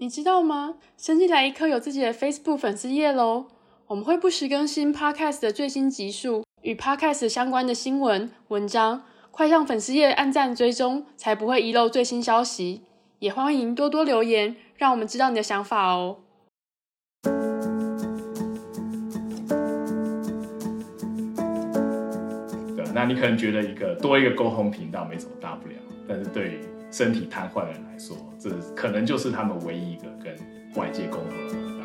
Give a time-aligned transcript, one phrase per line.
[0.00, 0.76] 你知道吗？
[0.96, 3.46] 生机来一课有自己的 Facebook 粉丝页喽。
[3.88, 12.82] 我们会不时更新 Podcast 的最新集数与 Podcast 相关的新闻文章，快上粉丝页按赞追踪，才不会遗漏最新消息。
[13.18, 16.18] 也欢迎多多留言，让我们知道你的想法哦。
[22.76, 25.74] 对，那你可能觉得一个多一个沟通频道没什么大不了，
[26.06, 26.60] 但是对于
[26.90, 30.34] 身体瘫痪的人来说，这可能就是他们唯一一个跟
[30.74, 31.84] 外界沟通的管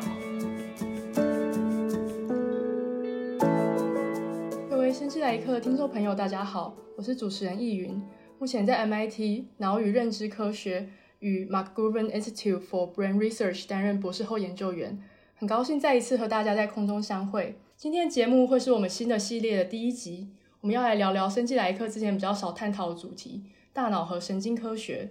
[4.70, 8.02] 各位生机来客听众朋友，大家好，我是主持人易云，
[8.38, 14.98] 目前在 MIT 脑与认知科学与 McGovern Institute for Brain Research 担任博士后研究员，
[15.34, 17.58] 很高兴再一次和大家在空中相会。
[17.76, 20.30] 今天的节目会是我们新的系列的第一集，
[20.62, 25.10] 我们要来聊聊生机来客之前比较少探讨的主题——大脑和神经科学。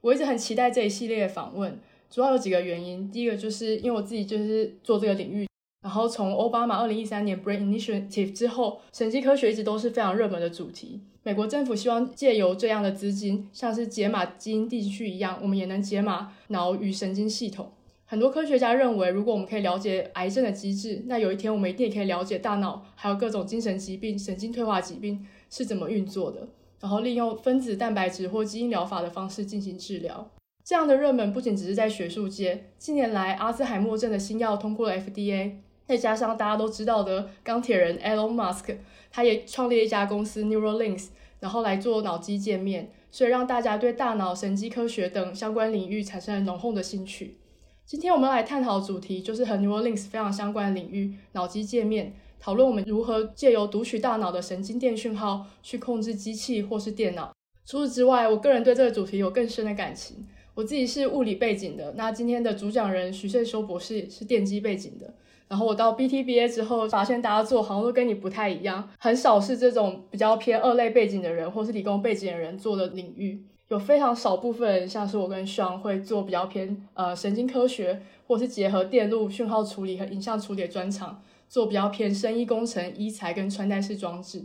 [0.00, 1.78] 我一直很期待这一系列的访问，
[2.10, 3.08] 主要有几个原因。
[3.10, 5.46] 第一个就是因为我自己就是做这个领域，
[5.82, 11.02] 然后从奥巴马二零一三年 Brain Initiative 之后，神经科学一直都是非常热门的主题。
[11.22, 17.70] 美国政府希望借由这样的资金，像是解码基因地区一样，我们也能解码脑与神经系统。
[18.06, 26.48] 很多科学家认为，如果我们可以了解癌症的机制，那有一天我们一定也可以了解大脑还有各种精神疾病、神经退化疾病是怎么运作的。
[26.80, 30.30] 然后利用分子蛋白质或基因疗法的方式进行治疗，
[30.64, 32.66] 这样的热门不仅只是在学术界。
[32.78, 35.54] 近年来，阿兹海默症的新药通过了 FDA，
[35.86, 38.76] 再加上大家都知道的钢铁人 Elon Musk，
[39.10, 41.08] 他也创立一家公司 Neuralinks，
[41.40, 47.38] 然后来做脑机界面，所以让大家对大脑、神经科学等相关领域产生了浓厚的兴趣。
[47.84, 52.12] 今天我们来探讨的主题就是和 Neuralinks 非常相关的领域——脑机界面。
[52.40, 57.32] 讨论我们如何借由读取大脑的神经电讯号去控制机器或是电脑。
[57.66, 60.26] 除此之外，我个人对这个主题有更深的感情。
[60.54, 65.14] 我自己是物理背景的，那今天的主讲人许胜修博士是电机背景的。
[65.46, 73.42] 然后我到 BTBA 之后，发现大家做好像都跟你不太一样，很少是这种比较偏二类背景的人或是理工背景的人做的领域。
[73.68, 81.22] 有非常少部分人，像是我跟 Sean 会做比较偏呃神经科学，或是结合电路讯号处理和影像处理的专长。
[81.48, 84.44] 做比较偏生医工程、医材跟穿戴式装置，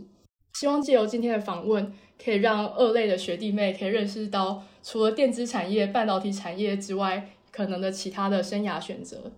[0.54, 1.92] 希望借由今天的访问，
[2.22, 9.32] 可以让二类的学弟妹可以认识到，除了电子产业、半导体产业之外，可能的其他的生涯选择。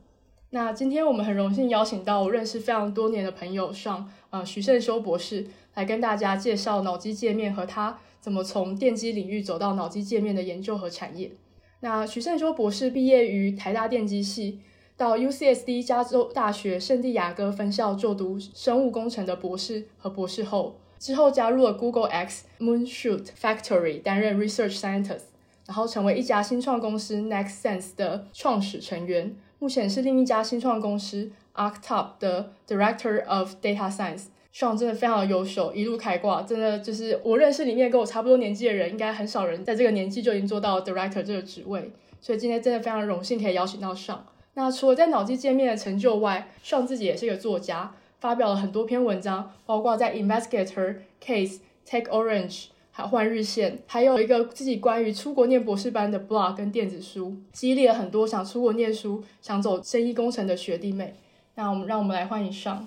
[0.50, 11.32] 那今天我们很荣幸邀请到我认识非常多年的朋友上，呃，徐胜修博士来跟大家介绍脑机界面和他怎么从电机领域走到脑机界面的研究和产业。
[11.80, 14.60] 那徐胜修博士毕业于台大电机系。
[14.96, 25.24] 到 UCSD 加州大学圣地亚哥分校就读生物工程的博士和博士后，之后加入了 Google X Moonshoot Factory 担任 Research Scientist，
[25.66, 34.28] 然后成为一家新创公司 Next Sense 的创始成员，目前是另一家新创公司 Arctop 的 Director of Data Science。
[34.50, 41.92] 尚真的非常优秀，一路开挂，真的就是我认识里面跟我差不多年纪的人，应该很少人在这个年纪就已经做到 Director 这个职位，
[42.22, 44.24] 所以今天真的非常荣幸可以邀请到尚。
[44.58, 61.14] 那除了在脑机界面的成就外尚自己也是一个作家，发表了很多篇文章，包括在 Investigator、Case、Take Orange，还有换日线，还有一个自己关于出国念博士班的 blog 跟电子书，激励了很多想出国念书、想走生医工程的学弟妹。
[61.56, 62.78] 那我们让我们来欢迎 Sean。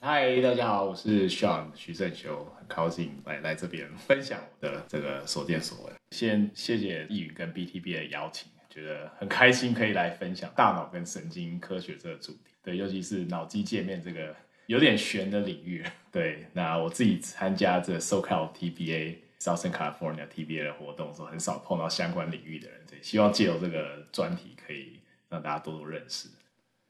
[0.00, 5.92] 嗨，大家好，我是 Sean 许胜修，很高兴来来这边分享我的这个所见所闻。
[6.12, 8.50] 先谢谢易宇跟 BTB 的邀请。
[8.70, 12.54] 觉得很开心，可以来分享大脑跟神经科学这个主题。
[12.62, 14.34] 对，尤其是脑机界面这个
[14.66, 15.84] 有点悬的领域。
[16.12, 22.80] 对，那我自己参加这 SoCal TBA Southern California TBA 的活动时候，很少碰到相关领域的人。
[22.88, 26.28] 对，希望借由这个专题，可以让大家多多认识。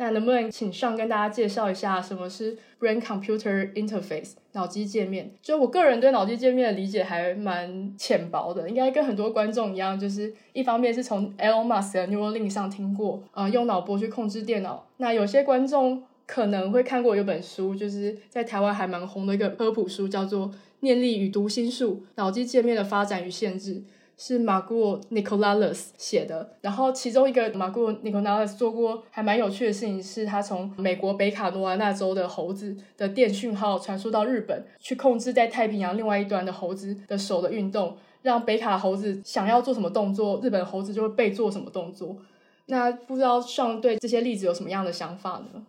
[0.00, 5.30] 那能不能请上跟大家介绍一下什么是 Brain Computer Interface 脑机界面？
[5.42, 14.86] 就我个人对脑机界面的理解还蛮浅薄的，应该跟很多观众一样，就是一方面是从 Elon Musk 的 Neuralink 上听过，呃，用脑波去控制电脑。
[14.96, 20.48] 那有些观众可能会看过有本书，就是在台湾还蛮红的一个科普书，叫做
[20.80, 23.74] 《念力与读心术：脑机界面的发展与限制》。
[24.22, 42.18] 是 Marguerite Nicolalès 写的，然后其中一个 Marguerite Nicolalès 做过还蛮有趣的事情，是他从美国北卡罗来纳州的猴子的电讯号传输到日本，去控制在太平洋另外一端的猴子的手的运动，让北卡猴子想要做什么动作，日本猴子就会被做什么动作。
[42.66, 45.62] 那不知道上对这些例子有什么样的想法呢？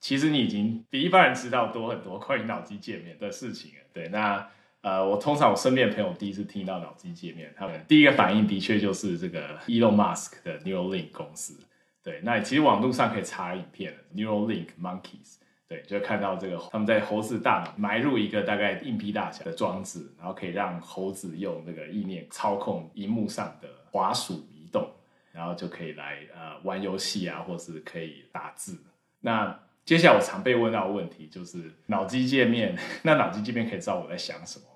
[0.00, 3.76] 其实你已经比一般人知道多很多关于脑机界面的事情了。
[3.92, 4.48] 对，那。
[4.82, 11.58] 呃，我通常我身边的朋友第一次听到脑机界面，他们第一个反应的确就是这个 Elon Musk 的 Neuralink 公司。
[12.02, 15.36] 对，那其实网络上可以查影片，Neuralink monkeys，
[15.68, 24.90] 对，就看到这个他们在猴子大脑埋入一个大概硬币大小的装置，然后可以让猴子用那个意念操控荧幕上的滑鼠移动，
[25.30, 28.82] 然后就可以来呃玩游戏啊，或是可以打字。
[29.20, 34.71] 那接下来我常被问到的问题就是脑机界面， 那脑机界面可以知道我在想什么吗？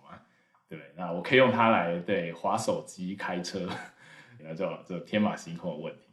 [0.68, 3.68] 对，那我可以用它来对划手机、开车，
[4.40, 6.08] 那就就天马行空的问题。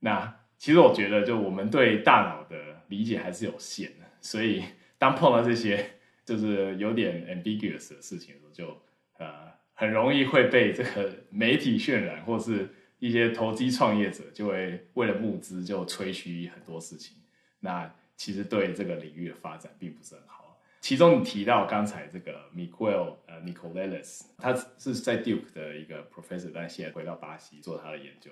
[0.00, 4.64] 那其实我觉得，就我们对大脑的理解还是有限的，所以
[4.96, 5.92] 当碰到这些
[6.24, 8.82] 就是有点 ambiguous 的事情的时候，就
[9.18, 12.68] 呃很容易会被这个媒体渲染，或是
[12.98, 17.18] 一些投机创业者就会为了募资就吹嘘很多事情。
[17.60, 20.37] 那其实对这个领域的发展并不是很好。
[20.80, 28.30] 其中你提到刚才这个 Miguel 呃 Nicolelis，他是在 Duke 的一个 professor，但现在回到巴西做他的研究。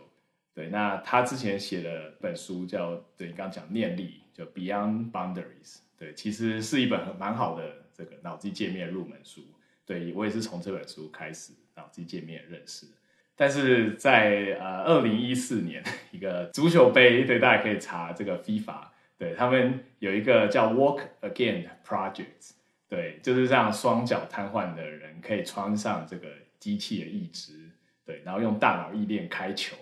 [0.55, 5.81] 对，那他之前写的本书叫，对，你刚刚讲念力，叫 Beyond Boundaries。
[5.99, 9.43] 对，其实是一本很蛮好的这个脑机界面入门书。
[9.85, 12.87] 对，我也是从这本书开始脑机界面认识。
[13.35, 18.89] 但是在呃二零一四年 一个足球杯，对，大家可以查这个 FIFA，
[19.19, 22.53] 对，他们有一个叫 Walk Again Project，
[22.89, 26.29] 对，就是让双脚瘫痪的人可以穿上这个
[26.59, 27.71] 机器的义肢，
[28.05, 29.77] 对，然后用大脑意念开球。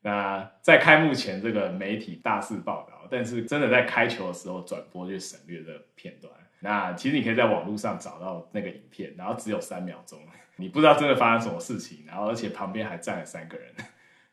[0.00, 6.32] 那在开幕前，这个媒体大肆报道，但是真的在开球的时候转播就省略了片段。
[6.60, 10.18] 那其实你可以在网络上找到那个影片，然后只有三秒钟，
[10.56, 13.72] 你不知道真的发生什么事情，然后而且旁边还站了三个人。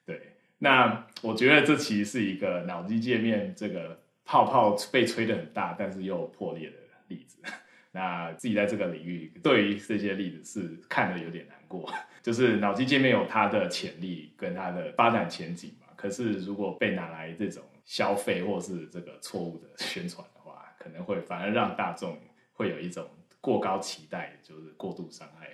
[0.06, 6.75] 对，那我觉得这其实是一个脑机界面这个泡泡被吹得很大，但是又破裂的
[7.07, 7.42] 例子。
[7.94, 11.89] 那自己在这个领域，对于这些例子是看得有点难过。
[12.22, 22.19] 就是脑机界面有它的潜力跟它的发展前景嘛，可是如果被拿来这种消费或是这个错误的宣传的话，可能会反而让大众
[22.51, 23.07] 会有一种
[23.39, 25.48] 过高期待，就是过度伤害。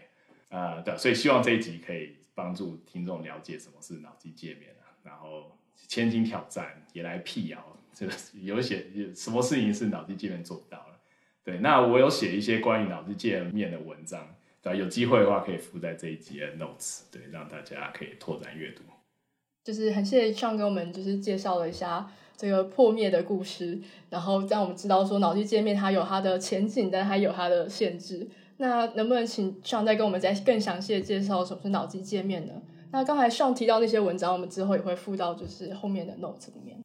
[0.57, 8.85] 啊、呃，对，所以希望这一集可以帮助听众了解什么是脑机界面啊，然后千金挑战也来辟谣，这个有一些
[9.15, 10.99] 什么事情是脑机界面做不到了。
[11.43, 18.83] 对，那我有写一些关于脑机界面的文章，对，有机会的话可以附在这一集的 notes，对，让大家可以拓展阅读。
[19.63, 23.79] 就是很谢谢 Sean 给我们就是介绍了一下这个破灭的故事，
[24.09, 28.27] 然后让我们知道说脑机界面它有它的前景，但它有它的限制。
[28.57, 32.53] 那能不能请 Sean 再跟我们再更详细的介绍什么是脑机界面呢？
[32.91, 36.79] 那刚才 Sean 提到那些文章，我们之后也会附到就是后面的 notes 里面。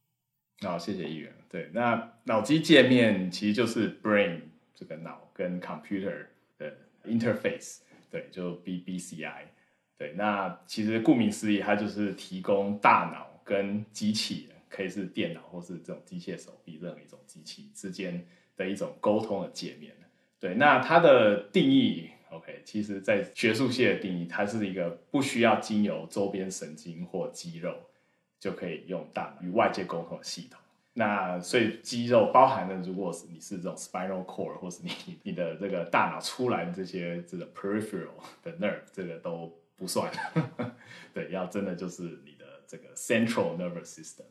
[0.63, 1.33] 好，谢谢议员。
[1.51, 4.41] 对，那脑机界面其实就是 brain
[4.75, 6.27] 这个脑跟 computer
[6.59, 7.81] 的 interface，
[8.11, 9.43] 对，就 BBCI。
[9.99, 18.27] 对，那其实顾名思义，它就是提供大脑跟机器，可以是电脑或是这种机械手臂任何一种机器之间
[18.57, 19.95] 的一种沟通的界面。
[20.39, 27.75] 对，那它的定义，OK，其实在学术界的定义，它是一个不需要经由周边神经或肌肉。
[28.39, 30.61] 就可以用大脑与外界沟通的系统。
[30.99, 34.91] 那所以肌肉包含的，如果是你是这种 spinal cord，或是你
[35.25, 40.11] 你的这个大脑出来的这些这个 peripheral 的 nerve，这个都不算。
[41.13, 44.25] 对，要真的就是你的这个 central nervous system。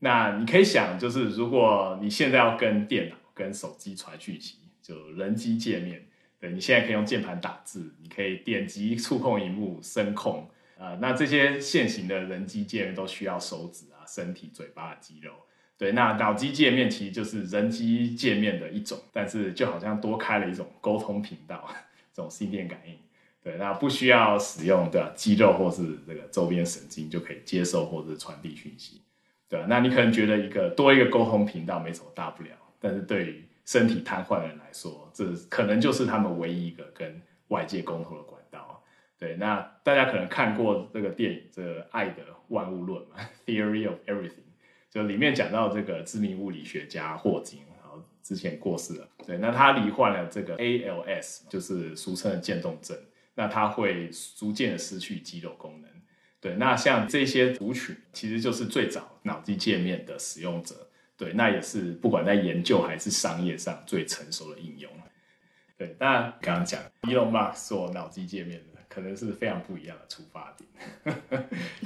[0.00, 6.04] 那你可以想，就是如果你现在要跟电脑、跟手机传讯息，就人机界面，
[6.40, 10.50] 对，你现在可以用键盘打字，你可以点击触控荧幕、声控。
[10.76, 15.32] 啊、呃，那这些现行的人机界面都需要手指啊、身体、嘴巴的肌肉。
[15.76, 21.68] 对，那脑机界面其实就是人机界面的一种，但是就好像多开了一种沟通频道，
[22.12, 22.96] 这种心电感应。
[23.42, 29.02] 对，那不需要使用的肌肉或是这个周边神经就可以接受或者传递讯息。
[29.48, 32.50] 对，那你可能觉得一个多一个沟通频道没什么大不了，
[32.80, 38.33] 但是对于身体瘫痪的人来说，这可能就是他们唯一一个跟外界沟通的。
[39.18, 43.16] 对，那大家可能看过这个电影《这爱的万物论》嘛，
[43.48, 44.30] 《Theory of Everything》，
[44.90, 49.08] 就里面讲到这个知名物理学家霍金，然后之前过世了。
[49.24, 52.98] 对，那他罹患了这个 ALS，就是俗称的渐冻症，
[53.34, 55.90] 那他会逐渐的失去肌肉功能。
[56.40, 60.74] 对，那像这些族群，其实就是最早脑机界面的使用者。
[61.16, 64.90] 对，那也是不管在研究还是商业上最成熟的应用。
[65.78, 68.73] 对，那刚刚讲 Elon Musk 做脑机界面的。
[68.94, 70.68] 可能是非常不一样的出发点。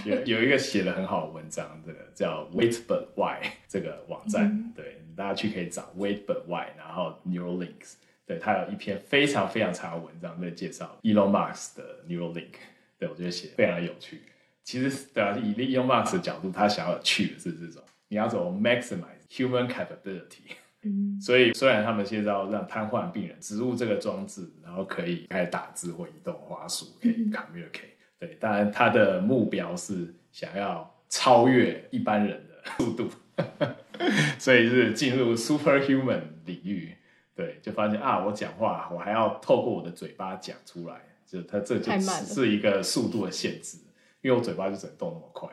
[0.04, 7.94] 有有一个写的很好的文章，这个叫 Wait But Why 这个网站，嗯、对，大家去可以找 Wait But Why，然后 Neuralinks，
[8.26, 12.54] 对，他有一篇非常非常长的文章在介绍 Elon Musk 的 Neuralink，
[12.98, 14.20] 对，我觉得写非常有趣。
[14.62, 20.52] 其实对啊，以 Elon Musk 的角度，他想要有趣的是这种你要怎么 maximize human capability。
[20.88, 27.96] 嗯，所以虽然他们现在要让瘫痪病人植入这个装置，然后可以开始打字或移动滑鼠，可以 communicate。
[28.18, 33.08] 对，当然他的目标是想要超越一般人的速度，
[34.38, 36.96] 所以是进入 superhuman 领域。
[37.34, 43.78] 对，就发现啊，我讲话我还要透过我的嘴巴讲出来，就他这就是一个速度的限制，
[44.22, 45.48] 因为我嘴巴就只能动那么快。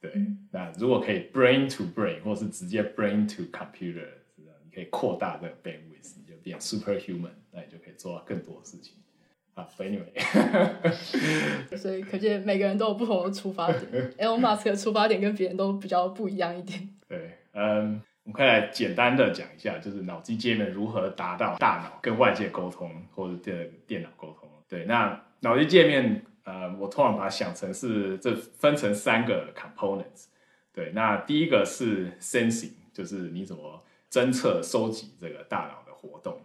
[0.00, 4.08] 对，嗯、那如果可以 brain to brain，或是直接 brain to computer。
[4.74, 8.94] 可以扩大这个 bandwidth，你就变 superhuman，那你就可以做到更多的事情。
[9.54, 10.06] 啊，anyway，
[11.76, 13.82] 所以可见每个人都有不同的出发点。
[14.16, 16.88] Elon Musk 的出发点跟别人都比较不一样一点。
[17.08, 24.48] 对，嗯，我们可以来简单的讲一下，就是脑机界面如何达到大脑跟外界沟通，或者电电脑沟通。
[24.68, 30.26] 对，那脑机界面，呃，我通常把它想成是这分成三个 components。
[30.72, 33.82] 对，那第一个是 sensing，就是你怎么。
[34.10, 36.40] 侦测、收集这个大脑的活动，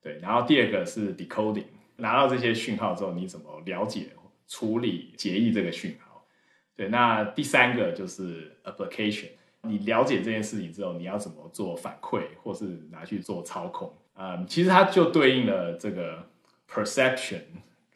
[0.00, 4.08] 对，然后第二个是 decoding，拿到这些讯号之后，你怎么了解、
[4.48, 6.26] 处理、结义这个讯号？
[6.74, 9.28] 对，那第三个就是 application，
[9.62, 13.94] 你了解这件事情之后，你要怎么做反馈，或是拿去做操控？
[14.14, 16.26] 嗯，其实它就对应了这个
[16.66, 17.42] perception，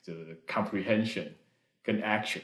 [0.03, 1.29] 就是 comprehension
[1.83, 2.43] 跟 action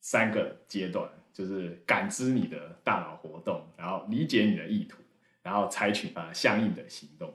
[0.00, 5.01] 三个阶段，就是感知你的大脑活动，然后理解你的意图。
[5.42, 7.32] 然后采取啊相应的行动，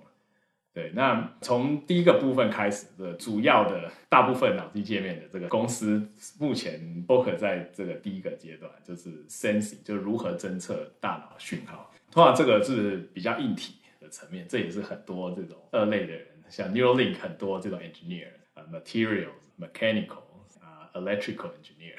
[0.74, 0.92] 对。
[0.96, 6.10] 那从第一个部分开始的主要的大部分脑机界面的这个公司，
[6.40, 11.94] 目前都可在这个第一个阶段，就是 sensing，就是如何侦测大脑讯号。
[12.10, 19.28] 通常这个是比较硬体的层面，这也是很多这种二类的人，像 Neuralink 很多这种 engineer 啊，materials、
[19.60, 20.24] mechanical
[20.62, 21.98] 啊，electrical engineer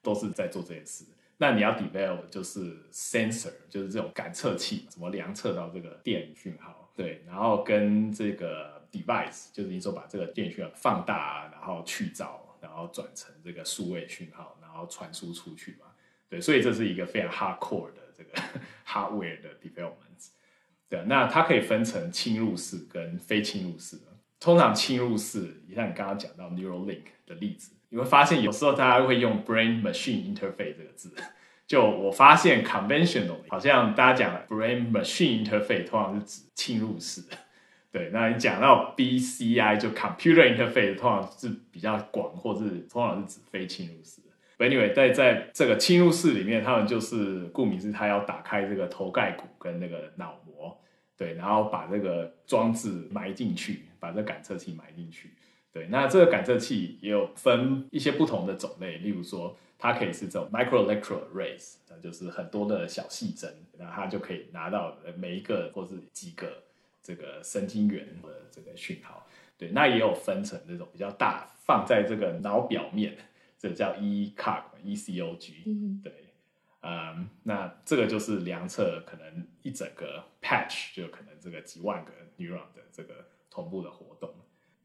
[0.00, 1.04] 都是在做这件事。
[1.40, 6.92] 那你要 develop 就是 sensor，就是这种感测器，怎么量测到这个电讯号？
[6.96, 15.86] 对，然后跟这个 device，就是你说把这个电讯号放大，然后去噪，然后转成这个数位讯号，然后传输出去嘛？
[16.28, 18.32] 对，所以这是一个非常 hardcore 的这个
[18.84, 20.30] hardware 的 development。
[20.88, 23.96] 对，那它可以分成侵入式跟非侵入式。
[24.40, 27.76] 通常侵入式，你像你刚刚讲到 Neuralink 的例子。
[27.90, 31.14] 你会发现有时候大家会用 brain machine interface 这个字，
[31.66, 37.22] 就我发现 conventional 好像大家讲 brain machine interface 通常是指侵入式，
[37.90, 44.20] 对，那你讲到 BCI 就 computer interface 通常是比较广，或是通常是指非侵入式。
[44.58, 50.76] Anyway，在在这个侵入式里面，他们就是顾名思义，他要打开这个头盖骨跟那个脑膜，
[51.16, 55.32] 对，然后把这个装置埋进去，把这感测器埋进去。
[55.70, 66.64] 对，那这个感测器也有分一些不同的种类，例如说，它可以是这种 microelectrode arrays，那就是很多的小细针，那它就可以拿到每一个或是几个
[67.02, 69.26] 这个神经元的这个讯号。
[69.58, 73.16] 对，那也有分成这种比较大，放在这个脑表面，
[73.58, 75.52] 这个叫 ECOG，ECOG。
[75.66, 76.12] 嗯，对，
[76.80, 84.34] 嗯，那这个就是量测可能一整个 patch 就可能这个几万个 neuron 的这个同步的活动，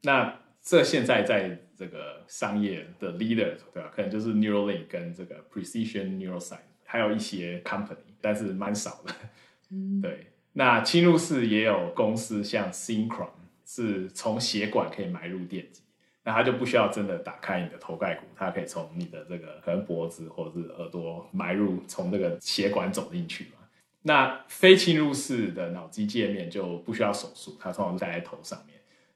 [0.02, 0.38] 那。
[0.64, 3.92] 这现在在这个商业的 leader 对吧？
[3.94, 9.14] 可能就是 Neuralink 跟这个 Precision Neuroscience，还有一些 company，但是蛮少的。
[9.70, 10.28] 嗯， 对。
[10.54, 13.28] 那侵入式也有公司，像 Synchron
[13.66, 15.82] 是从血管可以埋入电极，
[16.22, 23.66] 那它就不需要真的打开你的头盖骨，它可以从你的这个可能脖子或者是耳朵埋入，从这个血管走进去嘛。
[24.02, 28.73] 那非侵入式的脑机界面就不需要手术，它通常戴在头上面。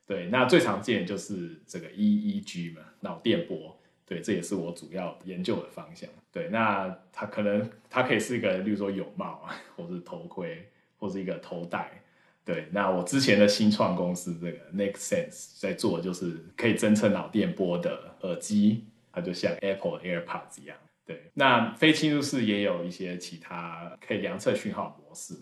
[0.09, 3.79] 对，那最常见就是这个 EEG 嘛，脑电波。
[4.07, 6.09] 对，这也是我主要研究的方向。
[6.33, 11.93] 对，那它可能它可以是一个，例如说泳帽啊，或是头盔，或是一个头带。
[12.43, 20.75] 对，那我之前的新创公司这个 NextSense 在做的就是可以侦测脑电波的耳机，它就像 Apple AirPods 一样。
[21.05, 25.35] 对，那非侵入式也有一些其他可以量测讯号模式。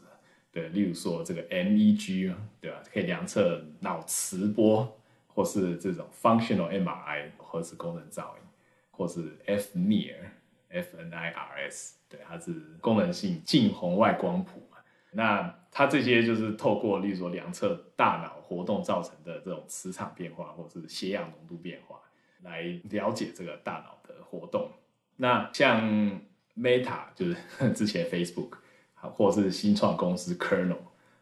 [0.57, 2.33] 对，例如说这个 MEG
[2.63, 2.83] 对吧？
[2.91, 4.91] 可以量测脑磁波，
[5.27, 8.43] 或是这种 functional MRI 核磁功能造影，
[8.91, 14.79] 或是 FNIR，FNIRS，对，它是功能性近红外光谱嘛。
[15.11, 22.01] 那它这些就是透过，例如说量测大脑活动造成的这种磁场变化，或是血氧浓度变化，
[22.43, 24.71] 来了解这个大脑的活动。
[25.17, 26.19] 那像
[26.57, 27.37] Meta 就是
[27.77, 28.53] 之前 Facebook。
[29.01, 30.77] 或是新创公司 Kernel，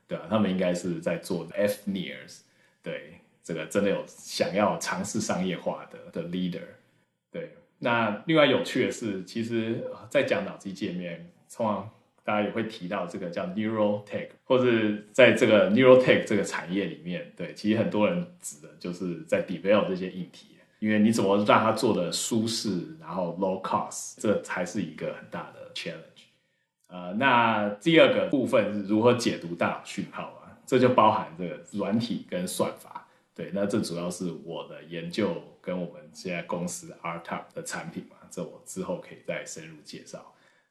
[0.06, 2.40] 对啊，他们应该是在做 fNIRS，
[2.82, 6.60] 对，这个真的有想要尝试商业化的的 leader，
[7.30, 7.50] 对。
[7.80, 11.90] 那另外有趣的是，其实，在讲脑机界面，通常
[12.22, 26.13] 大家也会提到这个叫 Neurotech，或是在这个 Neurotech 这个产业里面，对，其实很多人指的就是在 develop 这些硬体，因为你怎么让它做的舒适，然后 low cost，这才是一个很大的 challenge。
[26.94, 30.56] 呃，那第二个部分是如何解读大脑讯号啊？
[30.64, 33.04] 这就包含这个软体跟算法。
[33.34, 40.24] 对，那这主要是我的研究跟我们现在公司 RTop 的产品嘛，这我之后可以再深入介绍。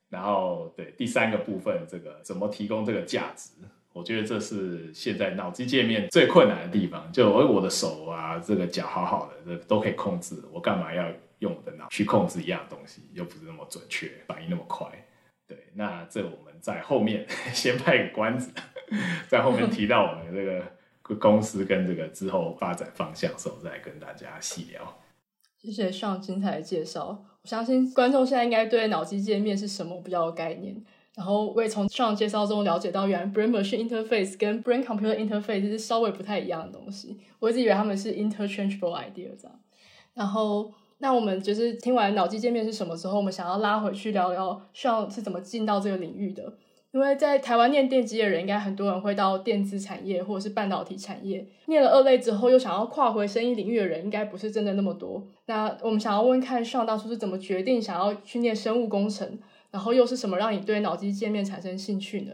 [0.08, 3.50] 然后，对第三个部分，这个怎么提供这个价值？
[3.92, 7.12] 我觉得这是现在脑机界面最困难的地方。
[7.12, 11.06] 就我的手啊，这个脚好好的，这都可以控制，我干嘛要
[11.40, 13.02] 用我的脑去控制一样东西？
[13.12, 14.88] 又不是那么准确，反应那么快。
[15.48, 18.52] 对，那这我们在后面 先卖个关子，
[19.28, 25.00] 在后面提到我们这个公司跟这个之后发展方向的时候，再跟大家细聊。
[25.58, 30.84] 谢谢上精彩的介绍，我相信观众现在应该对脑机界面是什么比较有概念。
[31.16, 37.20] 然后我也从上介绍中了解到，原来 brain machine interface 跟 brain computer interface 是稍微不太一样的东西。
[37.38, 39.60] 我一直以为他们是 interchangeable idea 这样。
[40.16, 40.74] 然后，
[41.04, 46.54] 那我们就是听完脑机界面是什么之后，我们想要拉回去聊聊 Sean 是怎么进到这个领域的。
[46.92, 51.46] 因为在台湾念电机的人，应该很多人会到电子产业或者是半导体产业。
[51.66, 55.28] 念了二类之后，又想要跨回生意领域的人，应该不是真的那么多。
[55.48, 59.38] 那我们想要问看，Sean 当初是怎么决定想要去念生物工程，
[59.72, 62.32] 然后又是什么让你对脑机界面产生兴趣呢？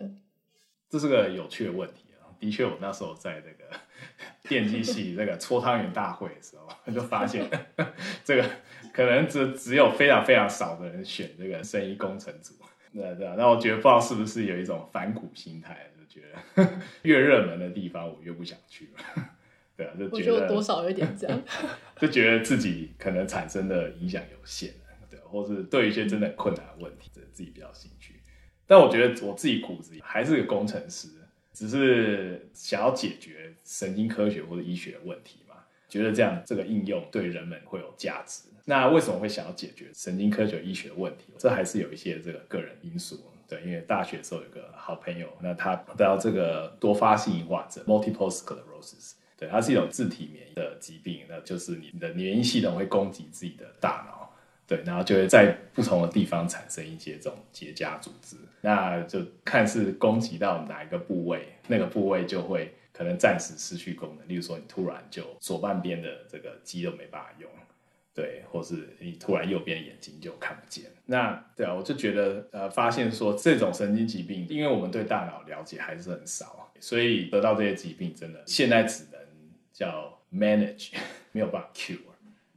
[0.87, 2.29] 这是个有趣的问题啊！
[2.39, 3.75] 的确，我那时候在那个
[4.47, 7.49] 电机系这个搓汤圆大会的时候，就发现
[8.23, 8.49] 这个
[8.93, 12.55] 可能只只有非常非常少的人选这个生意工程组。
[12.91, 16.25] 对对，那我觉得不知道是不是有一种反骨心态，就觉
[16.55, 16.69] 得
[17.03, 19.29] 越热门的地方我越不想去了。
[19.77, 21.39] 对啊，就觉得多少有点这样，
[21.97, 24.71] 就觉得自己可能产生的影响有限，
[25.09, 28.15] 对，或是对一些真的困难的问题，自己比较兴趣。
[28.65, 31.07] 但我觉得我自己骨子里还是个工程师，
[31.53, 35.55] 只是想要解决神经科学或者医学的问题嘛，
[35.87, 38.49] 觉得这样这个应用对人们会有价值。
[38.65, 41.33] 那为什么会想要解决神经科学医学问题？
[41.37, 43.19] 这还是有一些这个个人因素。
[43.47, 54.18] 对，因为大学时候有个好朋友，那他得到这个多发性硬化症 （multiple sclerosis），对，它是一种自体免疫的疾病，那就是你的免疫系统会攻击自己的大脑，
[54.69, 64.27] 对，然后就会在不同的地方产生一些这种结痂组织，那就看是攻击到哪一个部位，那个部位就会可能暂时失去功能。
[64.29, 67.49] 例如说，你突然就左半边的这个肌肉没办法用。
[68.13, 79.19] 对，或是你突然右边眼睛就看不见，那对啊，我就觉得呃，发现说这种神经疾病，因为我们对大脑了解还是很少，所以得到这些疾病真的现在只能
[79.71, 80.91] 叫 manage，
[81.31, 81.97] 没有办法 cure。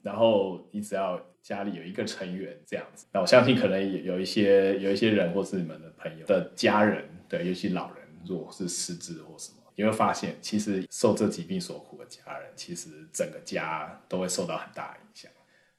[0.02, 9.56] 然后你只要家里有一个成员这样子，那我相信可能有一些有一些人或是你们的朋友的家人，对，尤其老人，如果是失智或什么。
[9.74, 15.30] 你会发现，其实受这疾病所苦的家人，其实整个家都会受到很大的影响。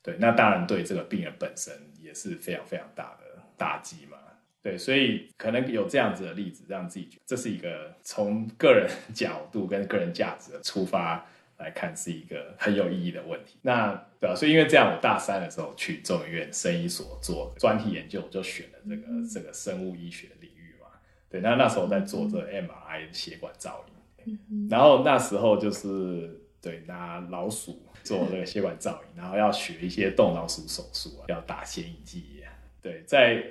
[0.02, 1.72] 对，那当然对这个病人本身
[2.02, 4.18] 也是非常非常大的打击嘛。
[4.64, 11.24] 对，所以可能有这样子的例子，让自己觉得这是一个从个人角度跟个人价值的出发
[11.58, 13.58] 来看，是一个很有意义的问题。
[13.62, 20.88] 那对啊，所以因为这样，我大三的时候去中医院生医所做专题研究，我就选了这个、嗯、这个生物医学领域嘛。
[21.30, 23.86] 对，那那时候在做这个 MRI 血管造
[24.26, 27.82] 影，嗯、然后那时候就是对拿老鼠。
[28.04, 32.52] 做这个血管造影，然后要学一些动老鼠手术啊，要打显影剂啊。
[32.82, 33.42] 对，在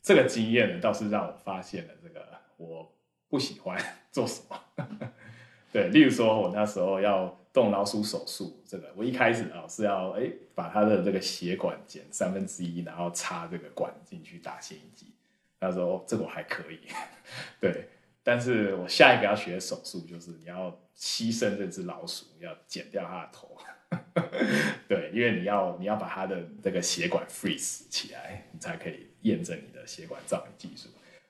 [0.00, 2.90] 这个经验呢，倒是让我发现了这个我
[3.28, 3.78] 不喜欢
[4.10, 4.58] 做什么。
[5.70, 15.14] 对，例如说，我那时候要动老鼠手术，这个我一开始啊是要哎把他的这个血管剪三分之一，然后插这个管进去打显影剂。
[15.60, 16.80] 那时候这个我还可以，
[17.60, 17.88] 对。
[18.22, 23.56] 但是我下一个要学的手术就是你要牺牲这只老鼠，要剪掉它的头。
[24.86, 30.88] 对，因为你要你要把它的这个血管 freeze 起来，你才可以验证你的血管造影技术。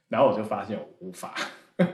[0.08, 1.34] 然后我就发现我无法，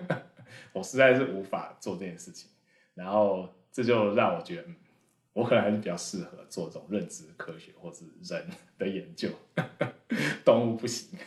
[0.73, 2.51] 我实在是无法做这件事情。
[2.95, 4.77] 然后这就让我觉得，嗯，
[5.35, 8.47] 我可能还是比较适合做这种认知科学或是人
[8.79, 9.29] 的研究，
[10.47, 11.19] 动物不行。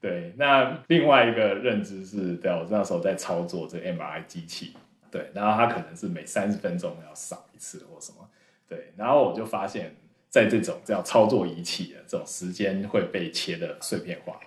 [0.00, 4.74] 对，那另外一个认知是，对，我那时候在操作这 MRI 机器，
[5.12, 8.28] 对，然后它可能是每三十分钟要扫一次或什么。
[8.66, 9.94] 对，然后我就发现，
[10.28, 14.40] 在这种这样操作仪器的这种时间会被切的碎片化，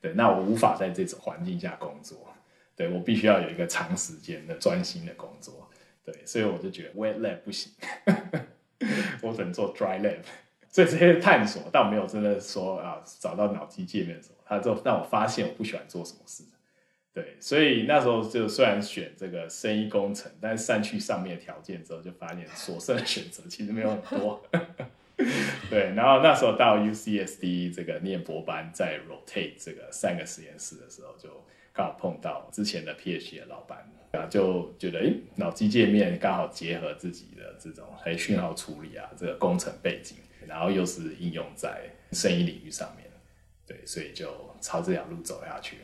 [0.00, 2.32] 对，那我无法在这种环境下工作，
[2.76, 5.67] 对，我必须要有一个长时间的专心的工作，
[6.10, 7.70] 对，所以我就觉得 wet lab 不行，
[9.20, 10.22] 我只能做 dry lab，
[10.70, 16.44] 所以这些探索倒没有真的说啊找到脑机界面什么，它就让我发现我不喜欢做什么事。
[17.12, 24.40] 对，所以那时候就虽然选这个生医工程，但是删去上面的条件之后，就发现所剩的选择其实没有很多。
[25.68, 31.28] 对，然后那时候到 UCSD 这个念博班，在 rotate 这个三个实验室的时候，就
[31.72, 40.16] 刚好碰到之前的 PhD 的老板，然后就觉得，哎，脑机界面刚好结合自己的这种诶讯号处理啊，这个工程背景，
[40.46, 43.10] 然后又是应用在生意领域上面，
[43.66, 45.76] 对，所以就朝这条路走下去。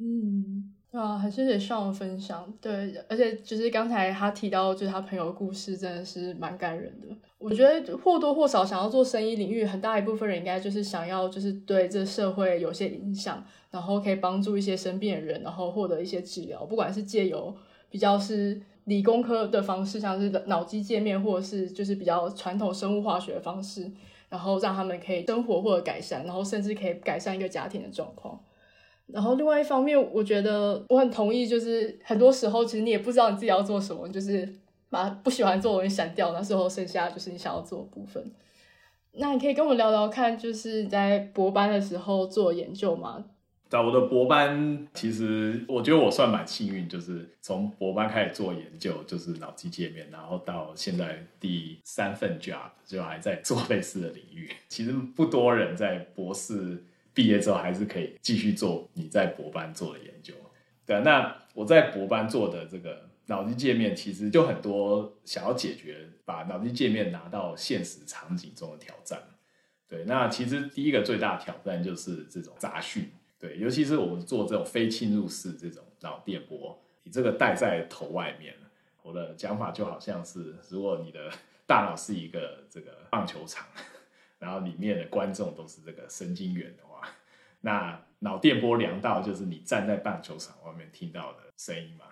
[0.00, 2.50] 嗯，啊，很谢谢 Sean 分享。
[2.62, 7.14] 对，而且就是刚才他提到，就是他朋友的故事，真的是蛮感人的。
[7.36, 17.54] 我觉得或多或少想要做生意领域，很大一部分人应该就是想要，就是对这社会有些影响，然后可以帮助一些生病的人，然后获得一些治疗，不管是借由
[17.90, 23.88] 比较是理工科的方式，像是脑机界面，或者是就是比较传统生物化学的方式，
[24.30, 28.40] 然后让他们可以生活或者改善，然后甚至可以改善一个家庭的状况。
[29.10, 34.46] 然后另外一方面，我觉得我很同意，就是很多时候其实你也不知道你自己要做什么，就是
[34.90, 38.22] 把不喜欢做的东西删掉，那时候剩下就是你想要做的部分。
[39.12, 43.24] 那你可以跟我聊聊看，就是在博班的时候做研究吗？
[43.70, 54.50] 在我的博班，其实我觉得我算蛮幸运，就是从博班开始做研究，就是脑机界面，然后到现在第三份 job 就还在做类似的领域。
[54.68, 56.84] 其实不多人在博士。
[57.18, 60.32] 毕业之后还是可以继续做你在博班做的研究，
[60.86, 69.20] 对，那我在博班做的这个脑机界面，其实就很多想要解决把脑机界面拿到现实场景中的挑战。
[69.88, 78.54] 对，那其实第一个最大挑战就是这种杂讯，对，尤其是我们做这种非侵入式这种脑电波，你这个戴在头外面，
[79.02, 81.32] 我的讲法就好像是，如果你的
[81.66, 83.66] 大脑是一个这个棒球场，
[84.38, 86.84] 然后里面的观众都是这个神经元的。
[87.60, 92.06] 那脑电波量到就是你站在棒球场外面听到的声音嘛？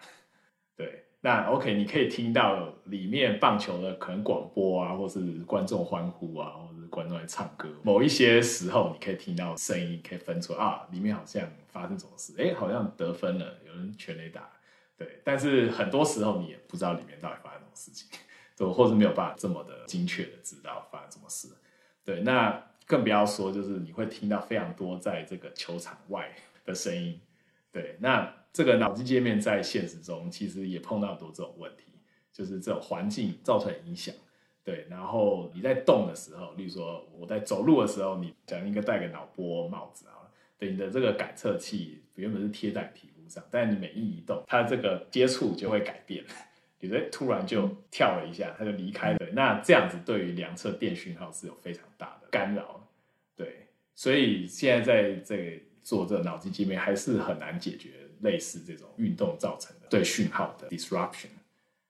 [0.77, 7.69] 对，那 OK，你可以听到里面棒球的可能广播啊，或是观众欢呼啊，或是观众在唱歌。
[7.83, 14.49] 某一些时候你可以听到声音，可以分出啊，里面好像发生什么事，哎，好像得分了，有人全垒打。
[14.97, 18.09] 对，但是很多时候你也不知道里面到底发生什么事情，
[18.57, 21.49] 对或者没有办法这么的精确的知道发生什么事。
[22.05, 22.63] 对，那。
[22.87, 26.33] 更不要说，就是你会听到非常多在这个球场外
[26.65, 27.21] 的声音，
[27.73, 27.97] 对。
[28.01, 31.93] 那这个脑机界面在现实中其实也碰到很多这种问题，
[32.33, 34.15] 就是这种环境造成影响，
[34.63, 34.87] 对。
[34.89, 40.25] 然后你在动的时候，例如说我在走路的时候，你讲应该戴个脑波帽子啊，
[40.57, 46.25] 对，你的这个感测器原本是贴在皮肤上，但你每一移动，它这个接触就会改变，
[47.11, 49.19] 突然就跳了一下，他就离开了。
[49.33, 52.89] 那这样子对于两侧电讯号是有非常大的干扰。
[53.35, 61.29] 对，所以现在在这个做这个脑机界面还是很难解决类似这种运动造成的对讯号的 disruption。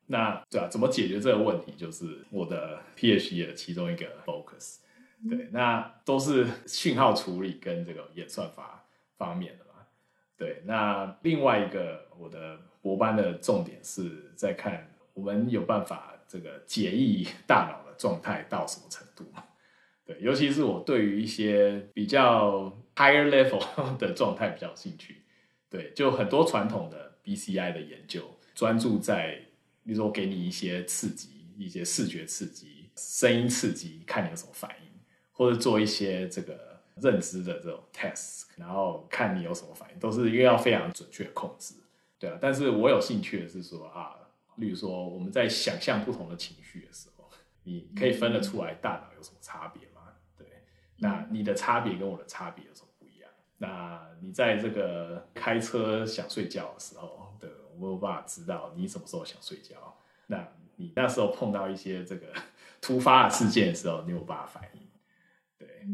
[0.06, 1.72] 那对啊，怎么解决这个问题？
[1.76, 4.78] 就是我的 PhD 的其中一个 focus。
[5.28, 8.85] 对，那都是讯号处理跟这个演算法
[9.16, 9.70] 方面的嘛。
[10.37, 19.25] 对，那另外一个我的博班的重点是在看我们有办法这个解译大脑的状态到什么程度。
[20.07, 23.61] 对，尤其是我对于一些比较 higher level
[23.99, 25.22] 的状态比较有兴趣。
[25.68, 28.22] 对，就很多传统的 BCI 的研究，
[28.55, 29.35] 专注在，
[29.83, 34.88] 比如说给你一些刺激，一些视觉刺激、声音刺激，看你有什么反应，
[35.33, 41.75] 或者做一些这个认知的这种 test，然后看你有什么反应，都是因为要非常准确控制。
[42.18, 44.16] 对啊，但是我有兴趣的是说啊，
[44.57, 47.29] 例如说我们在想象不同的情绪的时候，
[47.64, 50.02] 你可以分得出来大脑有什么差别吗？
[50.37, 50.46] 对。
[50.98, 53.31] 那你的差别跟我的差别有什么不一样？
[53.59, 59.96] 那你在这个开车想睡觉的时候，对，我没有办法知道你什么时候想睡觉。
[60.26, 62.33] 那你那时候碰到一些这个
[62.81, 64.81] 突发的事件的时候，你有办法反应？
[65.59, 65.87] 对，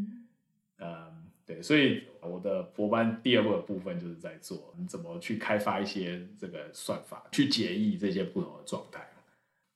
[0.79, 1.22] 嗯，
[1.61, 9.05] 所以我的博班第二个部分就是在做你怎么去开发一些这个算法，去解译这些不同的状态。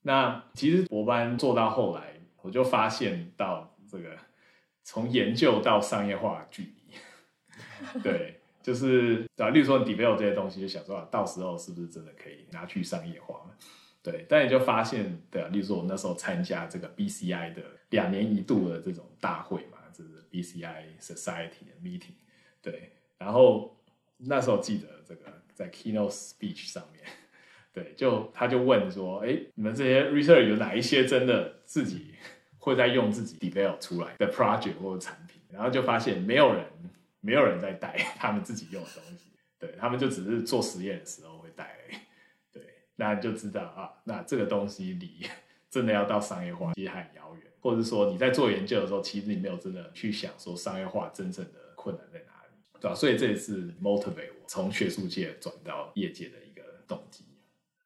[0.02, 4.16] 那其实博班做到后来，我就发现到这个。
[4.88, 13.40] 从研究到商业化的距离，对，就是啊，例如说你 develop 这些东西，就想说啊，到时候是不是真的可以拿去商业化？
[14.00, 22.14] 对，但你就发现，对啊，例如说我那时候参加这个 BCI 的两年一度的这种大会嘛，是 BCI Society 的 meeting，
[22.60, 23.82] 对，然后
[24.18, 27.04] 那时候记得这个在 keynote speech 上面，
[27.72, 32.14] 对，就他就问说，哎，你们这些 research 有哪一些真的自己
[32.58, 36.64] 会在用自己 develop 出来的 project 或者产品，然后就发现没有人
[37.20, 41.76] 没有人在带他们自己用的东西，对，他们就只是做实验的时候会带，
[42.52, 42.62] 对，
[42.96, 45.26] 那就知道啊，那这个东西离
[45.70, 52.94] 真的要到商业化其实还很遥远，或者说你在做研究的时候，其实你没有真的去想说商业化真正的困难在哪里，对吧？
[52.94, 57.24] 所以这也是 motivate 我从学术界转到业界的一个动机。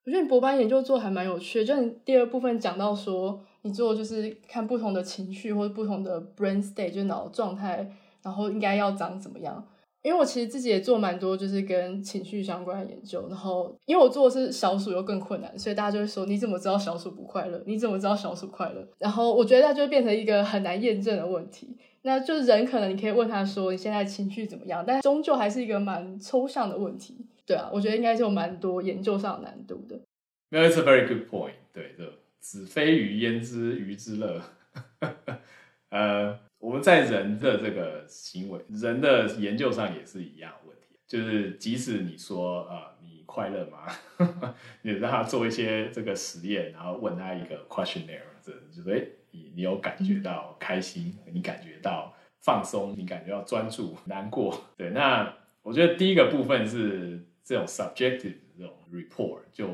[0.05, 7.97] 我觉得你博班研究做还蛮有趣的，就你第二部分讲到说，你做就是看不同的情绪或者不同的 brain state，就是脑状态。
[8.23, 9.67] 然后应该要长怎么样？
[10.03, 13.27] 因为我其实自己也做蛮多，就是跟情绪相关的研究。
[13.29, 17.63] 然后因为我做的是小鼠，又更困难，所以大家就会说：你怎么知道小鼠不快乐？
[17.67, 18.87] 你怎么知道小鼠快乐？
[18.99, 21.77] 然后我觉得它就会变成一个很难验证的问题。
[22.03, 24.83] 那就是人可能你可以问他说：你现在情绪怎么样？
[24.87, 27.27] 但终究还是一个蛮抽象的问题。
[27.45, 30.01] 对啊，我觉得应该是有蛮多研究上的难度的。
[30.49, 31.57] No, it's a very good point。
[31.75, 34.41] 对的，子非鱼焉知鱼之乐？
[35.91, 36.39] 呃。
[36.61, 43.87] 我们在人的这个行为，人的研究上也是一样的问题，就是即使你说啊、呃，你快乐吗？
[44.83, 54.67] 你让他做一些这个实验，然后问他一个 questionnaire，这就是哎，你你有感觉到开心，你感觉到放松，你感觉到专注、难过？
[54.77, 59.69] 对，那我觉得第一个部分是这种 subjective 这种 report 就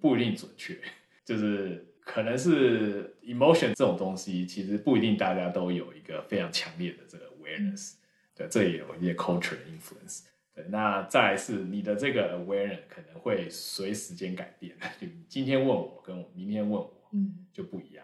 [0.00, 0.78] 不一定准确，
[1.24, 1.84] 就是。
[2.10, 7.96] 可能是 emotion 这种东西，其实不一定大家都有一个非常强烈的这个 awareness，
[8.34, 10.24] 对，这也有一些 culture influence。
[10.54, 18.02] 对，那再来是你的这个 awareness 可能会随时间改变， 就今天问我跟我明天问我，嗯，就不一样。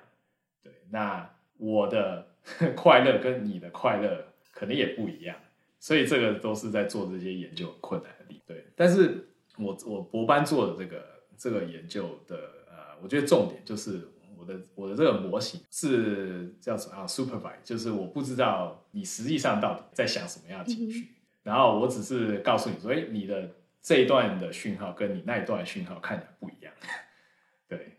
[0.62, 2.26] 对，那我的
[2.76, 5.34] 快乐跟你的快乐可能也不一样，
[5.80, 8.42] 所以这个都是在做这些研究很困难的地方。
[8.48, 12.62] 对，但是我我博班做的这个这个研究的。
[13.04, 21.08] 我觉得重点就是我的我的这个模型是叫什么啊？Supervised，就是我不知道你实际上到底在想什么样的情绪，
[21.42, 23.50] 然后我只是告诉你说，哎，你的
[23.82, 26.72] 这一段的讯号跟你那一段的讯号看起来不一样，
[27.68, 27.98] 对，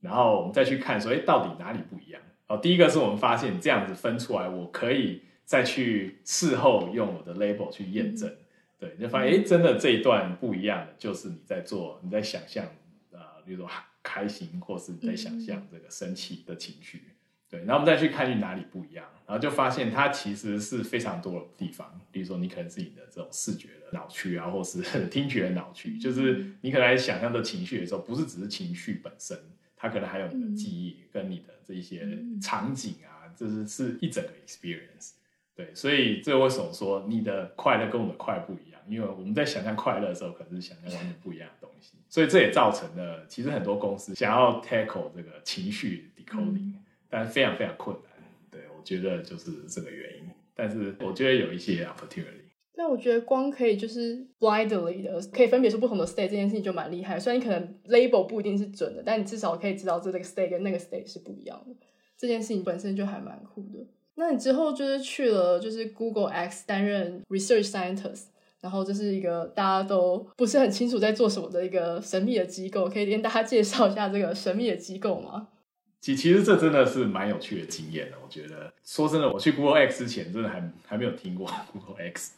[0.00, 2.22] 然后我们再去看说，哎，到底哪里不一样？
[2.46, 8.32] 哦，第一个是我们发现这样子分出来，我可以再去事后用我的 label 去验证，
[8.78, 12.64] 对，你就发现，哎，真的这一段不一样的，就是你在做你在想象
[13.12, 13.68] 啊，比如说。
[14.02, 17.02] 开心，或是在想象这个生气的情绪，
[17.48, 29.38] 对，然后我们再去看去哪里不一样，然后就发现它其实是非常多的地方，比如说你可能是你的这种视觉的脑区啊，或是听觉的脑区，就是你可能在想象的情绪的时候，不是只是情绪本身，
[29.76, 35.12] 它可能还有你的记忆跟你的这一些场景啊，就是是一整个 experience。
[35.54, 38.80] 对，所以这为什么说你的快乐跟我们的快不一样？
[38.88, 41.98] 因为我们在想象快乐的时候，可能是想象完全不一样的东西。
[42.12, 46.74] 所以这也造成了，其实很多公司想要 tackle 这个情绪 decoding，
[47.08, 48.22] 但非常非常困难。
[48.50, 50.24] 对，我觉得就是这个原因。
[50.54, 52.42] 但是我觉得有一些 opportunity。
[52.74, 57.18] 但我觉得光可以就是 blindly 的，可以分别出不同的 state 这件事情就蛮厉害。
[57.18, 61.74] 虽然你可能 label 不一定是准的，但你至少可以知道这个 state 跟那个 state 是不一样的。
[62.18, 63.86] 这件事情本身就还蛮酷的。
[64.16, 68.24] 那你之后就是去了，就是 Google X 担任 research scientist，
[68.62, 75.48] 然后这是一个大家都不是很清楚在做什么的一个神秘的机构，可以跟大家介绍一下这个神秘的机构吗？
[76.00, 82.32] 其其实这真的是蛮有趣的经验的，我觉得说真的，我去 Google X 之前真的还还没有听过 Google X，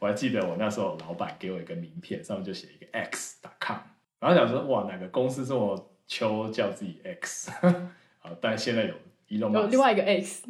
[0.00, 3.78] 我还记得我那时候老板给我一个名片，上面就写一个 X.com，
[4.20, 7.50] 然后想说哇，哪个公司这么秋叫自己 X？
[8.20, 8.94] 好，但现在有。
[9.26, 10.44] 有另外一个 X，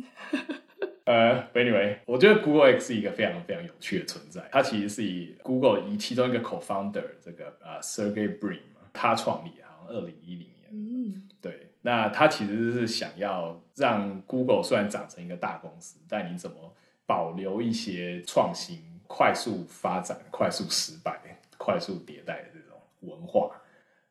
[1.04, 4.48] 呃、uh,，Anyway，我觉得 Google X 是一个非常非常有趣的存在。
[4.50, 10.70] 它其实是以 Google 以其中一个 Co-founder 这个呃、uh, Sergey Brin 他创立，好像二零一零年。
[10.70, 11.68] 嗯，对。
[11.82, 21.20] 那他其实是想要让 Google 虽然长成一个大公司，但你怎么保留一些创新、快速发展、快速失败、
[21.58, 23.50] 快速迭代的这种文化？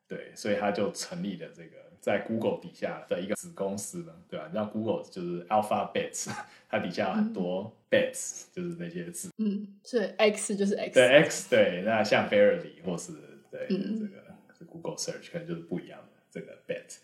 [0.07, 1.82] 对，所以他就成立了这个。
[2.03, 4.51] 在 Google 底下的一个子公司呢，对吧？
[4.53, 6.29] 像 Google 就是 Alphabet，
[6.67, 9.31] 它底下有很多 bets，、嗯、就是那些字。
[9.37, 10.93] 嗯，是 X 就是 X。
[10.93, 13.13] 对 X 对，那像 Verily 或是
[13.49, 14.21] 对、嗯、这个
[14.59, 16.97] 是 Google Search，可能就是不一样的这个 bet。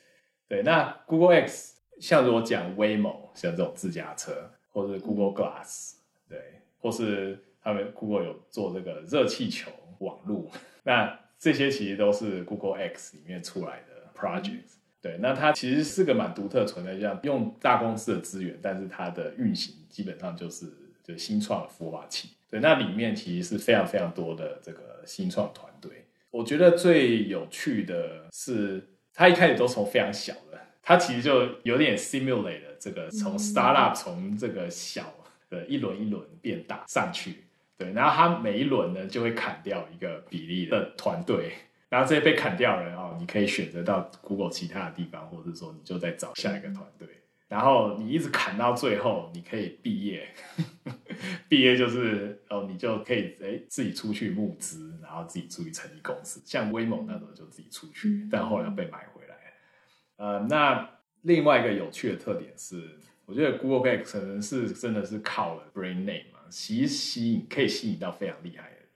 [0.50, 10.52] 对，那 Google X 像如果讲 Waymo，像这种自驾车，或是 Google Glass，、嗯、对，或是他们 Google 有做这个热气球网路，
[10.84, 14.76] 那这些其实都是 Google X 里面出来的 projects。
[15.02, 20.66] 对，那它其实是个蛮独特的存在，这样用大公司的资源，但是它的运行基本上就是
[21.04, 22.30] 就新创的孵化器。
[22.50, 26.06] 对，那里面其实是非常非常多的这个新创团队。
[26.32, 35.14] 我觉得最有趣的是，它一开始都从非常小的，它其实就有点 simulate 这个从 startup 从这个小
[35.50, 37.46] 的，一轮一轮变大上去，
[37.78, 41.54] 对，然后它每一轮呢就会砍掉一个比例的团队，
[41.90, 47.08] 然后这些被砍掉的人哦，你可以选择到 Google 其他的地方，或者说你就再找下一个团队，
[47.48, 50.30] 然后你一直砍到最后，你可以毕业，
[51.50, 59.36] 毕业就是哦，你就可以哎自己出去募资，然后自己出去成立公司，像 Waymo 那种就自己出去，但后来被买回来，
[60.18, 60.90] 呃，那。
[61.24, 68.88] 另外一个有趣的特点是，我觉得 Google X 可能是真的是靠了 brand name 嘛，其实吸引可以吸引到非常厉害的人，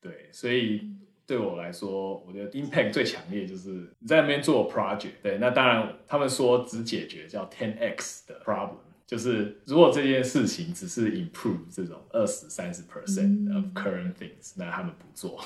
[0.00, 0.92] 对，所以
[1.26, 15.40] 对我来说，我觉得 impact 最强烈就是你在那边做 project，对，那当然他们说只解决叫 ten x 的 problem，就是如果这件事情只是 improve 这种二十三十 percent of current things，那他们不做，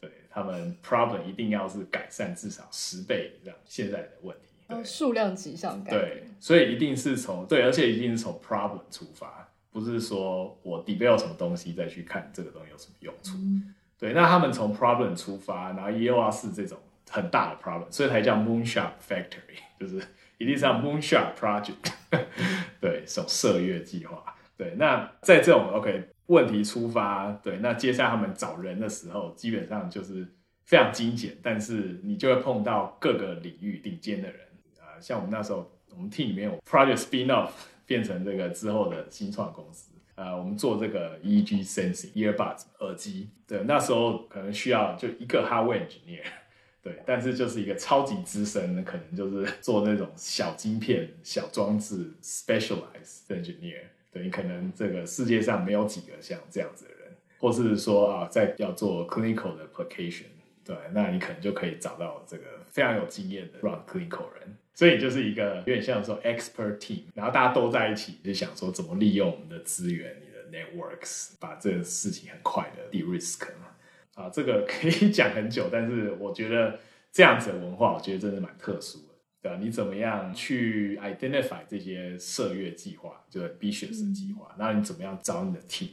[0.00, 4.48] 对，他们 problem 一定要是改善至少十倍这样现在的问题。
[4.82, 13.36] 数量级上对，所以一定是从对，而且一定是从 problem 出发，不是说我 develop 什么东西再去看这个东西有什么用处。
[13.36, 16.76] 嗯、对，那他们从 problem 出发，然后也有是这种
[17.08, 20.04] 很大的 problem，所以才叫 Moonshot Factory， 就是
[20.38, 21.92] 一定是叫 Moonshot Project，
[22.80, 24.34] 对，这种射月计划。
[24.56, 30.26] 对，那在这种 OK 问题出发，对，那接下来他们找人的时候，基本上就是
[30.64, 34.40] 非常精简，但是你就会碰到各个领域顶尖的人
[34.80, 34.98] 啊。
[35.00, 37.50] 像我们那时候，我们 team 里面有 project spin off
[37.86, 39.91] 变成这个之后的新创公司。
[40.14, 46.24] 呃，我们做这个 E G sensing earbuds 耳机，对，那时候可能需要就一个 hardware engineer，
[46.82, 53.80] 对，但是就是一个超级资深的，可能就是做那种小晶片、小装置 specialized engineer，
[54.12, 60.26] 对，你可能这个世界上没有几个像这样子的人，或是说啊，在要做 clinical 的 application，
[60.62, 64.58] 对，那你可能就可以找到这个非常有经验的 run clinical 人。
[64.74, 73.46] 所以就是一个有点像说 expert team，然后大家都在一起，就想说怎么利用我们的资源，你的 networks，把这个事情很快的 de-risk。
[74.14, 76.78] 啊，这个可以讲很久，但是我觉得
[77.10, 79.58] 这样子的文化，我觉得真的蛮特殊的，对吧？
[79.58, 85.88] 你怎么样去 identify 这些射月计划，就是 ambitious 的计划，然后你怎么样找你的 team，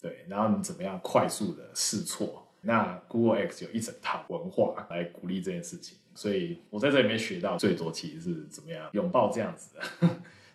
[0.00, 5.98] 对，然后你怎么样快速的试错，那 Google X 有一整套文化来鼓励这件事情。
[6.18, 10.08] 所以我在这里面学到最多，其实是怎么样拥抱这样子的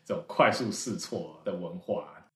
[0.03, 2.27] 这种快速试错的文化。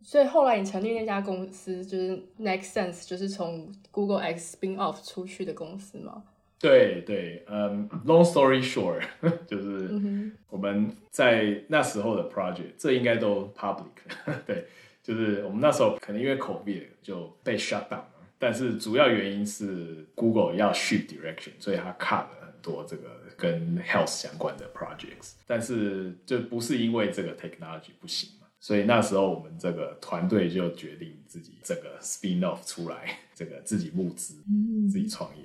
[0.00, 6.24] 所以后来你成立那家公司，就是 Next Sense，就是从 Google X spin off 出去的公司吗？
[6.58, 9.04] 对对，嗯，Long story short，
[9.46, 13.94] 就是我们在那时候的 project，这应该都 public，
[14.44, 14.66] 对，
[15.04, 18.08] 就是我们那时候可能因为 COVID 就被 shut down 了，
[18.40, 22.41] 但是主要原因是 Google 要 shift direction，所以它 cut 了。
[22.62, 34.42] 多这个跟 health 相关的 projects，但是就不是因为这个 technology 不行嘛，所以那时候我们这个团队就决定自己这个 spin off 出来， 这个自己募资，
[34.90, 35.42] 自己创业。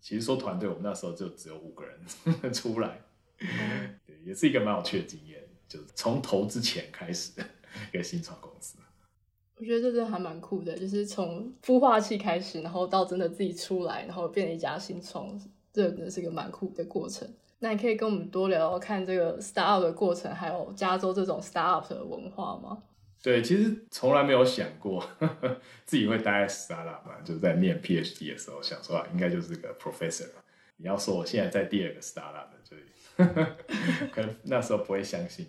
[0.00, 2.00] 其实说团队，我们那时候就只有五个人
[2.52, 3.00] 出来，
[4.06, 7.32] 对，也是一个蛮有趣的经验，就是从投之前开始
[7.92, 8.78] 一个新创公司。
[9.56, 15.40] 我觉得这真的还蛮酷的，就是从孵化器开始，然后到真的自己出来，然后变成一家新创。
[15.72, 17.28] 这真的是一个蛮酷的过程。
[17.60, 22.82] 那你可以跟我们多聊聊看这个 startup 的过程，还有加州这种 startup 的文化吗？
[23.22, 30.26] 对，其实从来没有想过呵呵 自己会待在 startup 嘛，就是在念 PhD 的时候想说啊，应该就是个 professor。
[30.78, 32.76] 你要说我现在在第二个 startup 的，就
[33.16, 33.56] 呵呵
[34.12, 35.46] 可能那时候不会相信。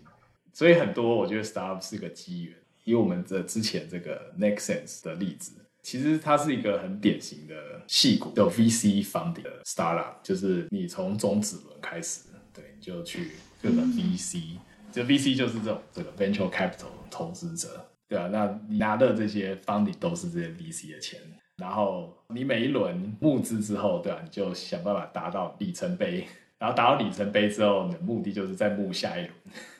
[0.52, 2.56] 所以很多我觉得 startup 是个机缘。
[2.84, 5.63] 以我们这之前这个 NextSense 的例子。
[5.84, 7.54] 其实它是一个很典型的
[7.86, 14.56] 戏股有 VC funding 的 startup，就是你从中子轮开始，对，你就去各个 VC，
[14.90, 21.20] 就 VC 就是这种这个 venture capital 投资者，对啊，那你拿的这些 funding 都是这些 VC 的钱，
[21.58, 26.26] 然后你每一轮募资之后，对啊，你就想办法达到里程碑，
[26.58, 29.32] 然后达到里程碑之后，你的目的就是在募下一轮，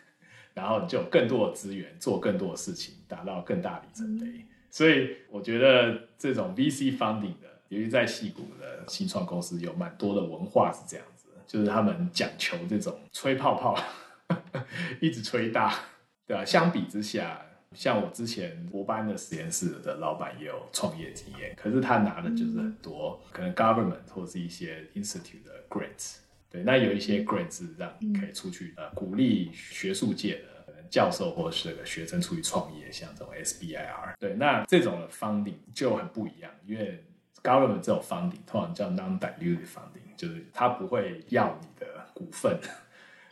[0.53, 4.45] 然后你就有更多的资源做更多的事情，达到更大里程碑。
[4.75, 13.81] 所以我觉得这种 VC funding 的，尤其在戏谷的新创公司，有蛮多的文化是这样子，就是他们讲求这种吹泡泡，
[15.01, 15.73] 一直吹大，
[16.27, 16.45] 对吧？
[16.45, 17.41] 相比之下，
[17.73, 26.17] 像我之前博班的实验室的老板也有创业经验，可是他拿的就是很多可能 government 或是一些 institute 的 grants，
[26.51, 30.54] 对，那有一些 grants 让你可以出去呃鼓励学术界的。
[30.95, 37.05] 教授或是这个学生出去创业，像这种 SBIR，对，那这种的 funding 就很不一样，因为
[37.43, 42.61] government 这种 funding 通常叫 non-dilutive funding，就是它不会要你的股份，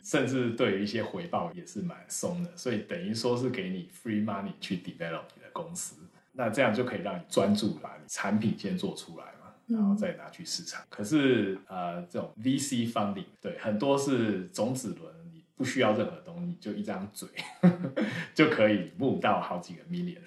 [0.03, 5.95] 甚至对于一些回报也是蛮松的，所以等于说是给你 free money 去 develop 你的公司，
[6.33, 10.81] 那这样就可以让你专注把你产品先做出来嘛，然后再拿去市场。
[10.81, 15.22] 嗯、可是呃，这种 VC funding 对很多是种子轮，你
[15.55, 17.29] 不需要任何东西，就一张嘴
[18.33, 20.19] 就可以募到好几个 million。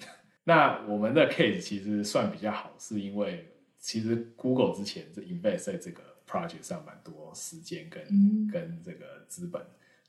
[0.43, 9.61] 那我们的 case 其实算比较好，是因为其实 Google 之前是 invest 在这个 project 上蛮多时间跟、嗯、跟这个资本。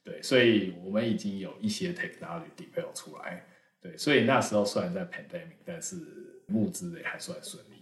[0.05, 3.45] 对，所以我们已经有一些 technology develop 出来，
[3.81, 5.97] 对，所以那时候虽然在 pandemic，但是
[6.47, 7.78] 募资也还算顺利。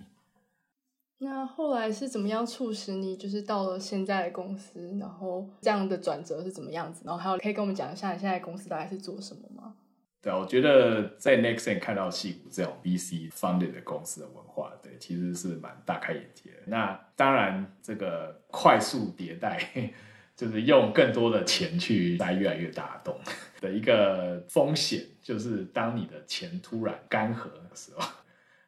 [1.19, 7.03] 那后来是怎么样促使你就是到了现在的公司，然后这样的转折是怎么样子？
[7.05, 9.75] 然后还有可以跟我们讲一下你现在公司大概是做什么吗？
[10.21, 16.57] 对，我觉得在 Nexxen 看到矽谷这种 VC funded 的公司的文化，对，其实是蛮大开眼界的。
[16.67, 19.93] 那当然，这个快速迭代。
[20.37, 23.19] 就是用更多的钱去塞越来越大的洞
[23.59, 28.07] 的一个风险，就是当你的钱突然干涸的时候，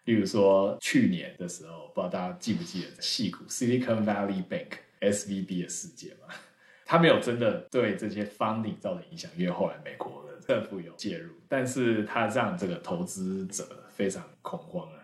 [0.09, 6.35] 例如说去年的时候，不知道大家记不记得矽谷 Silicon Valley Bank SVB 的事件嘛？
[6.87, 14.99] 他没有真的对这些 funding 造成影响，因为后来美国的政府有介入，但是他让这个投资者非常恐慌啊，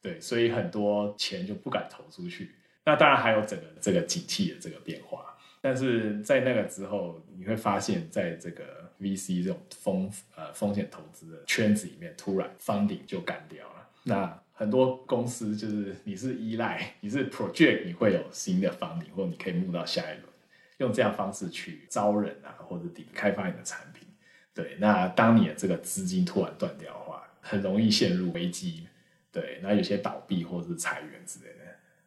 [0.00, 2.52] 对，所以很多钱就不敢投出去。
[2.84, 5.36] 那当然还有整个这个景气的这个变化。
[5.60, 13.88] 但是在那个之后，你会发现在这个 VC 这种风呃风险投资的圈子里面，突然 funding 就干掉了。
[14.04, 20.32] 那很多公司就是你是依赖， 你是 project，你会有新的 funding，或你可以募到下一轮，
[20.78, 24.06] 用这样方式去招人啊，或者开发你的产品。
[24.54, 28.86] 对，那当你的这个资金突然断掉的话，很容易陷入危机。
[29.32, 31.64] 对，那有些倒闭或者是裁员之类的。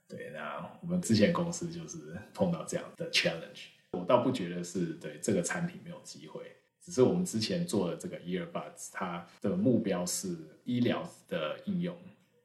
[0.08, 10.34] 对，那我们之前公司就是碰到这样的 challenge，我倒不觉得是对这个产品没有机会，只是我们之前做的这个 earbuds，它的目标是
[10.64, 11.94] 医疗的应用，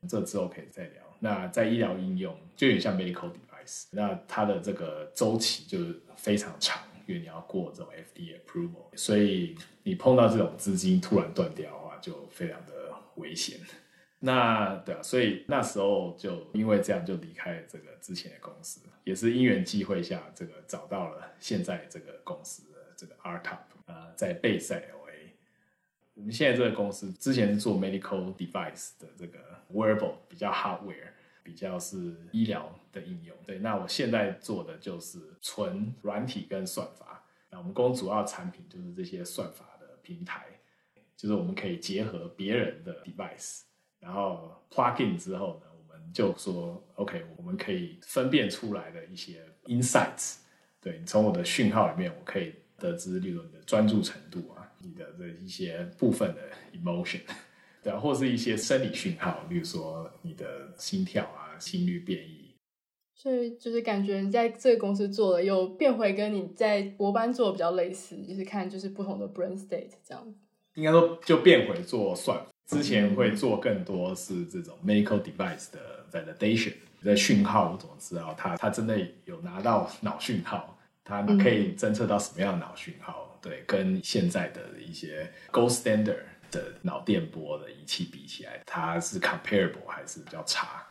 [0.09, 1.03] 这之后可以再聊。
[1.21, 12.73] 那在医疗应用就有点像 medical device，那它的这个周期就是非常长，因为你要过这种 FDA approval，所以你碰到这种资金突然断掉的话，就非常的
[13.17, 13.61] 危险。
[14.19, 25.02] 那对啊，所以那时候就因为这样就离开这个之前的公司，也是因缘际会下，这个找到了现在这个公司的这个 R-Top 呃，在贝赛 LA。
[26.15, 29.39] 我们现在这个公司之前是做 medical device 的这个
[29.73, 31.09] wearable，比较 hardware，
[31.43, 33.37] 比较是医疗的应用。
[33.47, 37.25] 对，那我现在做的就是纯软体跟算法。
[37.51, 40.47] 那我们公司主要产品就是这些算法的平台，
[41.17, 43.63] 就是我们可以结合别人的 device。
[43.99, 50.39] 然后 plug in 之后呢，我们就说 OK，我们可以分辨出来的一些 insights，
[50.81, 56.41] 对你，从我的讯号里面，我可以得知，例如你的专注程度啊，你的这一些部分的
[56.77, 57.21] emotion，
[57.83, 62.55] 对啊，或是一些生理讯号，比如说你的心跳啊、心率变异。
[63.15, 70.37] 所以就是感觉你在这个公司做了，又变回跟你在博班做的比较类似，就是看就是不同的 brain state 这样子。
[70.75, 72.45] 应该说就变回做算。
[72.65, 76.73] 之前会做更多是这种 medical device 的 validation，
[77.05, 80.79] 在讯号我怎么知道它它真的有拿到脑讯号？
[81.05, 83.32] 它可以侦测到什么样的脑讯号？
[83.43, 90.87] 对，跟现在的一些 gold standard 的脑电波的仪器比起来，它是 comparable 还是比较差？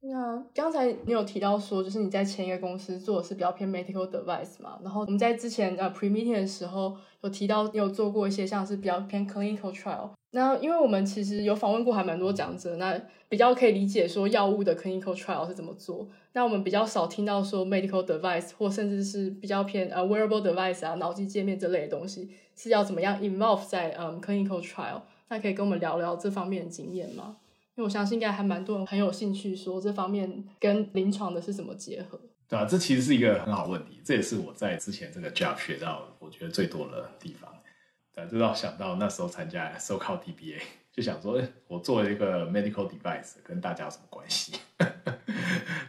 [0.00, 4.78] 那刚才你有提到说，就是你在前一个公司做的是比较偏 medical device 嘛？
[4.82, 10.10] 然后我们在之前呃 pre meeting 的时候有提到，你有做过一些像是比较偏 clinical trial。
[10.32, 16.08] 那因为我们其实有访问过还蛮多讲者，那比较可以理解说药物的 clinical trial 是怎么做。
[16.34, 25.00] 那我们比较少听到说 medical device 或甚至是比较偏呃 wearable device 啊脑机界面这类的东西是要怎么样 involve 在嗯 clinical trial。
[25.28, 27.36] 那可以跟我们聊聊这方面的经验吗？
[27.76, 32.20] 因为我相信应该还蛮多人很有兴趣，说这方面跟临床的是怎么结合。
[32.48, 37.50] 对啊，这其实是一个很好问题，这也是我在之前这个 job 学到我觉得最多的地方。
[38.14, 40.60] 对，就让想到那时候参加 socalledba
[40.92, 44.52] 就想说，我作为一个 medical device，跟大家有什么关系？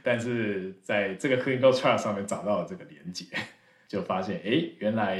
[0.06, 3.26] 但是在这个 clinical trial 上面找到了这个连接，
[3.89, 5.18] 就发现，哎，原来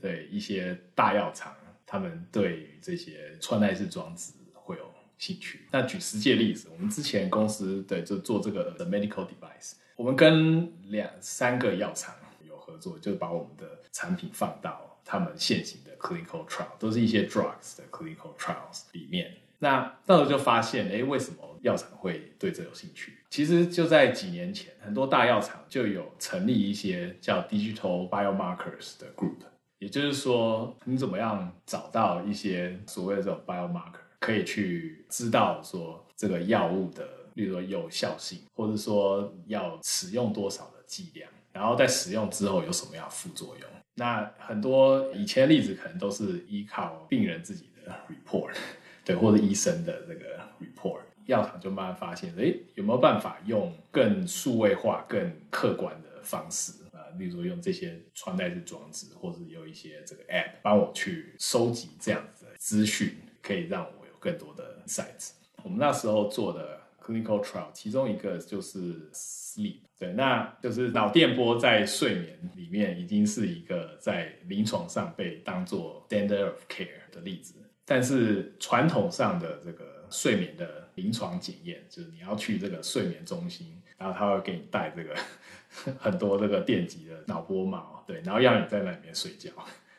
[0.00, 1.52] 对一些大药厂，
[1.84, 12.14] 他们对于这些穿戴式装置会有兴趣，那举实际例子，我们之前公司对就做这个的 medical device，我们跟两三个药厂
[12.48, 19.34] 有合作，就把我们的产品放到他们现行的 clinical trial，都是一些 drugs 的 clinical trials 里面。
[19.58, 23.12] 那到时候就发现，哎，为什么药厂会对这有兴趣？
[23.30, 29.36] 其实就在几年前，很多大药厂就有成立一些叫 digital biomarkers 的 group，
[29.78, 34.00] 也就是说，你怎么样找到一些所谓的这种 biomarker。
[34.20, 43.70] 可以去知道说这个药物的，例如说有效性，或者说要使用多少的剂量，然后在使用之后有什么样副作用。
[43.94, 48.56] 那很多以前的例子可能都是依靠病人自己的 report，
[49.04, 65.32] 对，或者医生的这个 report，药厂就慢慢发现，诶，有没有办法用更数位化、更客观的方式啊，例如说用这些穿戴式装置，或者有一些这个 app 帮我去收集这样子的资讯，可以让我有更多的 insights。
[65.62, 69.80] 我们那时候做的 clinical trial，其中一个就是 sleep。
[69.98, 77.54] 对，那就是脑电波在睡眠里面已经是一个在临床上被当做 standard of care 的例子。
[77.84, 85.14] 但是传统上的这个睡眠的临床检验，就是你要去这个睡眠中心，然后他会给你带这个
[85.98, 89.50] 很多这个电极的脑波帽，对，然后让你在那里面睡觉。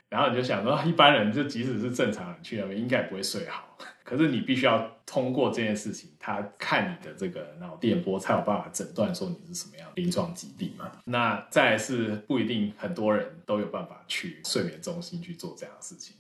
[0.10, 3.78] 然后你就想说，一般人就即使是正常人去那边，应该也不会睡好。
[4.04, 10.92] 可是你必须要通过这件事情，他看你的这个脑电波，才有办法诊断说你是什么样的临床疾病嘛。
[11.06, 16.16] 那再是不一定很多人都有办法去睡眠中心去做这样的事情，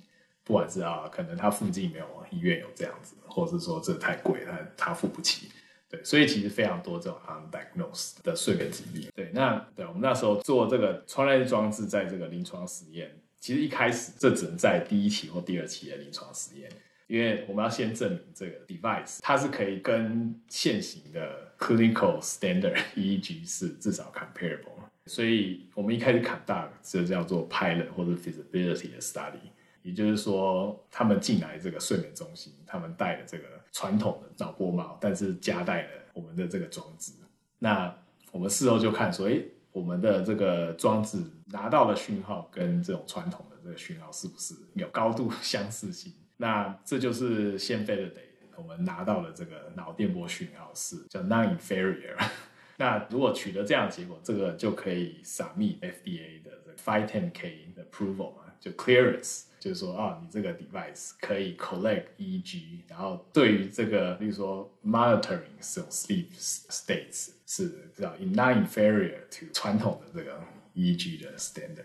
[0.49, 5.47] 不管是啊，可能他附近没有医院有这样子，或者是说这太贵，他他付不起。
[5.87, 9.11] 对，所以其实非常多这种 undiagnosed 的睡眠疾病。
[9.13, 13.15] 对，那对我们那时候做这个穿戴装置，在这个临床实验。
[13.39, 16.67] 其实一开始这只能在第一期或第二期的临床实验，
[17.05, 29.51] 因为我们要先证明这个 device 它是可以跟现行的 clinical standard EEG 是至少 comparable，所以我们一开始 card 这叫做 pilot 或者 feasibility 的 study，
[29.89, 37.13] 也就是说他们进来这个睡眠中心，他们戴了这个传统的脑波帽，但是加戴了我们的这个装置，
[37.59, 37.93] 那
[38.31, 39.41] 我们事后就看说，哎。
[39.71, 46.11] 我们的这个装置拿到的讯号跟这种传统的这个讯号是不是有高度 相似性？
[46.37, 48.25] 那这就是先飞的 day，
[48.57, 52.17] 我们拿到了这个脑电波讯号是叫 non-inferior。
[52.77, 65.41] 那如果取得这样的结果，这个就可以 submit FDA 的这个 510K 的 approval 嘛，就 clearance，就是说啊，你这个 device 可以 collect E G，然后对于这个，比如说 monitoring
[65.59, 67.31] 这种 sleep states。
[67.51, 70.39] 是叫 non-inferior to 传统的这个
[70.75, 71.83] E G 的 standard，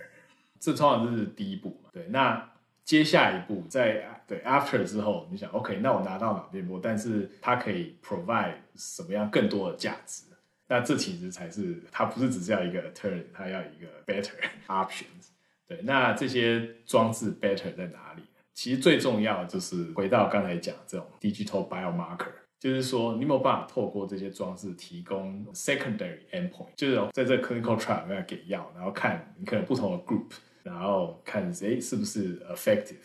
[0.60, 1.88] 这通常就是第一步嘛。
[1.90, 2.52] 对，那
[2.84, 10.24] 接下一步在对 after 之后，你想 OK，那我拿到脑电波，但是它可以 provide 什么样更多的价值？
[10.68, 14.34] 那这其实才是它不是只是要一个 turn，它要一个 better
[14.66, 15.30] options。
[15.66, 18.22] 对，那这些装置 better 在哪里？
[18.52, 22.32] 其实最重要就是回到刚才讲这种 digital biomarker。
[22.60, 30.30] 就是说，你有没有办法透过这些装置提供 secondary endpoint，就是在这 clinical trial 里面给药，然后看你可能不同的 group，
[30.62, 32.96] 然后看谁是不是 effective。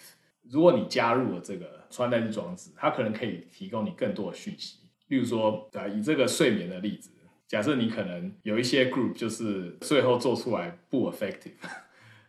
[0.50, 4.78] 如果你加入了这个穿戴式装置，它可能可以提供你更多的讯息。
[5.08, 7.10] 例如说，啊，以这个睡眠的例子，
[7.46, 11.52] 假设你可能有一些 group 就是最后做出来不 effective，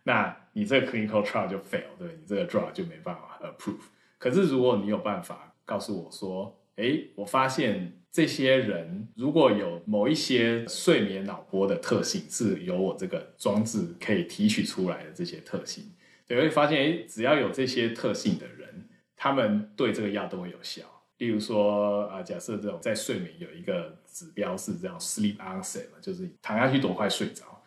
[0.04, 3.80] 那你这个 clinical trial 就 fail，对，你这个 drug 就没办法 approve。
[4.18, 15.84] 可是如果你有办法告诉我说，诶，我发现这些人如果有某一些睡眠脑波的特性，是由我这个装置可以提取出来的这些特性，
[16.28, 20.82] 你会发现，诶，只要有这些特性的人，他们对这个药都会有效。
[21.18, 27.59] 例如说，啊，假设这种在睡眠有一个指标是这样 sleep onset 嘛，就是躺下去多快睡着，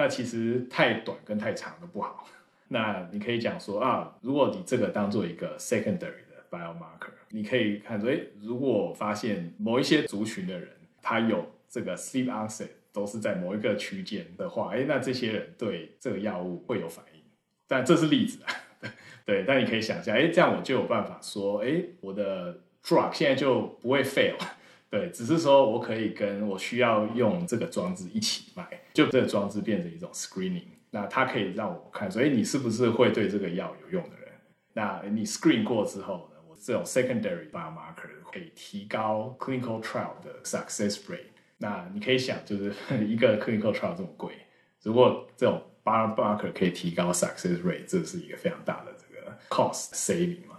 [0.00, 2.26] 那其实太短跟太长都不好。
[2.68, 6.30] 那你可以讲说啊，如果你这个当做一个 secondary 的。
[6.50, 10.68] biomarker，你可以看说，诶，如果发现某一些族群的人，
[11.00, 17.20] 他有这个 sleep onset 都是在某一个区间的话，诶，那这些人对这个药物会有反应。
[17.68, 18.50] 但这是例子啊，
[19.24, 24.34] 对，但你可以想象，诶，这样我就有办法说，诶，我的 drug 现在就不会 fail，
[24.90, 34.28] 对，只是说我可以跟我需要用这个装置一起卖，就这个装置变成一种 screening，那它可以让我看所以，你是不是会对这个药有用的人？
[34.72, 36.40] 那你 screen 过之后呢？
[36.48, 36.50] 我。
[36.62, 41.30] 这种 secondary biomarker 可以提高 clinical trial 的 success rate。
[41.56, 42.70] 那你可以想，就是
[43.06, 44.34] 一个 clinical trial 这么贵，
[44.82, 50.49] 如果这种 biomarker 可以提高 success rate，这是一个非常大的这个 cost saving？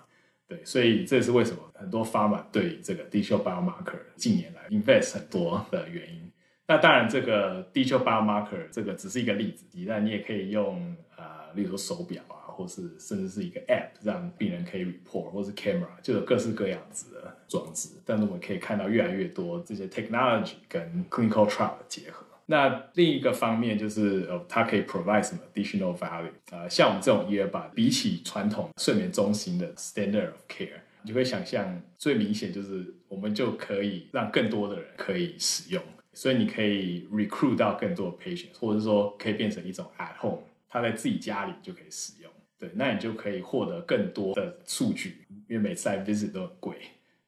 [0.51, 6.29] 对，所以这也是为什么很多 pharma 对这个 digital biomarker 近年来 invest 很多的原因。
[6.67, 12.35] 那当然，这个 digital biomarker 这个只是一个例子，但你也可以用、呃，例如说手表啊。
[12.51, 17.89] 或是甚至是一个 App，让病人可以 report，或是 camera，就有各式各样子的装置。
[18.05, 22.25] 但是我们可以看到越来越多这些 technology 跟 clinical trial 的结合。
[22.51, 26.29] 那另一个方面就是，呃，它可以 provide 什么 additional value？
[26.51, 35.81] 呃，像我们这种 earbud，比起传统睡眠中心的 standard of care，你就会想象最明显就是我们就可以让更多的人可以使用，
[36.11, 42.29] 所以你可以 recruit 到更多的 patients，或者说可以变成一种 at home，他在自己家里就可以使用。
[42.59, 46.75] 对，那你就可以获得更多的数据，因为每次来 visit 都很贵。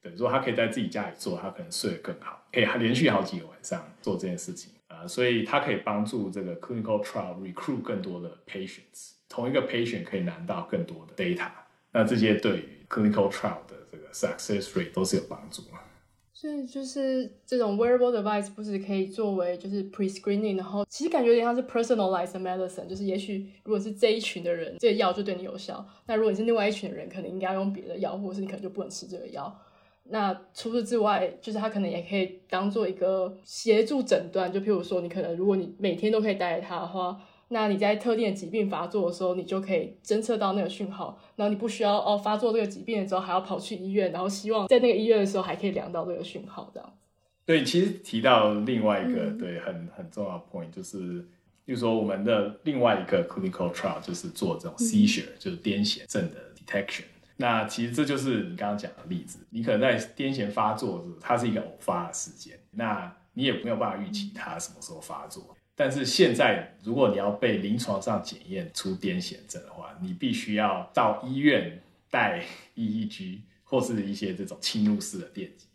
[0.02, 11.50] 对，如果他可以在自己家里做，他可能睡得更好，可以他连续好几个晚上做这件事情啊、所以它可以帮助这个 clinical trial recruit 更多的 patients，同一个 patient 可以拿到更多的 data，
[11.92, 15.64] 那这些对于 clinical trial 的这个 success rate 都是有帮助。
[16.36, 29.58] 所以就是这种 wearable device 不是可以作为就是 pre-screening，然后其实感觉有点像是 personalized medicine，就是也许如果是这一群的人，这个药就对你有效，那如果你是另外一群的人，可能应该要用别的药，或者是你可能就不能吃这个药。
[30.10, 34.52] 那除此之外，就是它可能也可以当做一个协助诊断。
[34.52, 46.96] 就譬如说，你可能如果你每天都可以带着它的话，那你在特定的疾病发作的时候，你就可以侦测到那个讯号，然后你不需要哦发作这个疾病的时候还要跑去医院，然后希望在那个医院的时候还可以量到这个讯号，这样子。
[47.46, 51.26] 对，其实提到另外一个、嗯、对很很重要的 point，就是，
[51.64, 57.04] 比如说我们的另外一个 clinical trial 就是做这种 seizure，、嗯、就是癫痫症的 detection。
[57.38, 65.56] 那其实这就是你刚刚讲的例子，你可能在癫痫发作的时候，它是一个偶发的事件，那你也没有办法预期它什么时候发作。
[65.76, 71.82] 但是现在，如果你要被临床上检验出癫痫症的话，你必须要到医院
[72.12, 75.66] 带 EEG 或是一些这种侵入式的电极，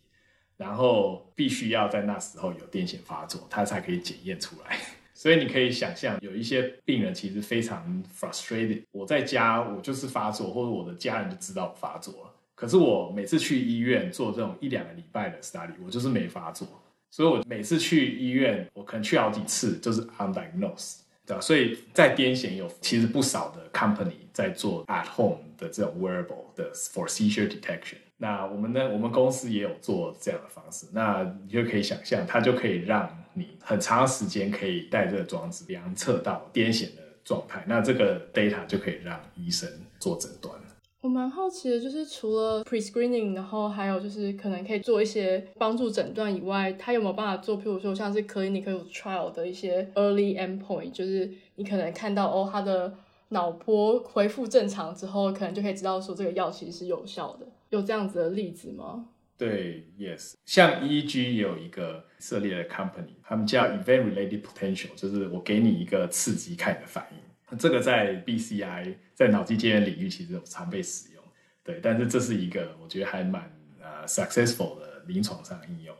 [0.56, 4.78] 然后必须要在那时候有癫痫发作，它才可以检验出来。
[5.18, 8.84] 所以你可以想象，有一些病人其实非常 frustrated。
[8.92, 12.30] 我在家，我就是发作，或者我的家人就知道我发作了。
[12.54, 16.68] 可是我每次去医院做这种一两个礼拜的 study，我就是没发作。
[17.10, 21.40] 所以我每次去医院，我可能去好几次，就是 undiagnosed，对吧？
[21.40, 27.96] 所以在癫痫有其实不少的 company 在做 at home 的这种 wearable 的 for seizure detection。
[28.18, 30.86] 那我们呢，我们公司也有做这样的方式。
[30.92, 39.68] 那你就可以想象，它就可以让你很长时间可以带这个装置量测到癫痫的状态，那这个 data 就可以让医生
[40.00, 40.52] 做诊断。
[41.00, 47.56] 我蛮好奇的，就是除了 pre-screening，然后还有就是可能可以做一些帮助诊断以外，它有没有办法做？
[47.56, 52.92] 譬如说像是 clinical trial 的一些 early endpoint，就是你可能看到哦，他的
[53.28, 57.46] 脑波恢复正常之后，可能就可以知道说这个药其实是有效的。
[57.70, 59.08] 有这样子的例子吗？
[59.36, 67.56] 对，yes，像 EEG 也有一个设立的 company，他们叫 event-related potential，就是我给你一个刺激，看你的反应。
[67.56, 71.22] 这个在 BCI 在脑机界面领域其实有常被使用，
[71.62, 73.42] 对，但是这是一个我觉得还蛮
[73.80, 75.96] 呃 successful 的临床上应用。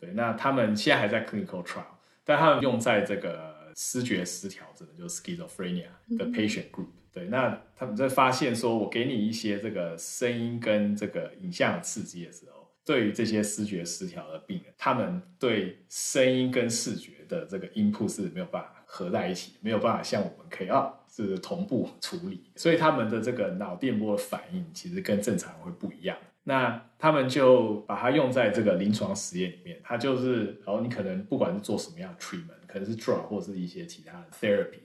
[0.00, 1.84] 对，那他们现在还在 clinical trial，
[2.24, 6.86] 但他们用在这个视觉失调症，就是 schizophrenia 的 patient group。
[6.86, 26.16] 嗯对，那他们在发现说，我给你一些这个声音跟这个影像刺激的时候，对于这些视觉失调的病人，他们对声音跟视觉的这个 input 是没有办法合在一起，没有办法像我们可以啊，是同步处理，所以他们的这个脑电波的反应其实跟正常人会不一样。
[26.44, 34.78] 那他们就把它用在这个临床实验里面，它就是，然后你可能不管是做什么样的 treatment，可能是 drug 或是一些其他的 therapy。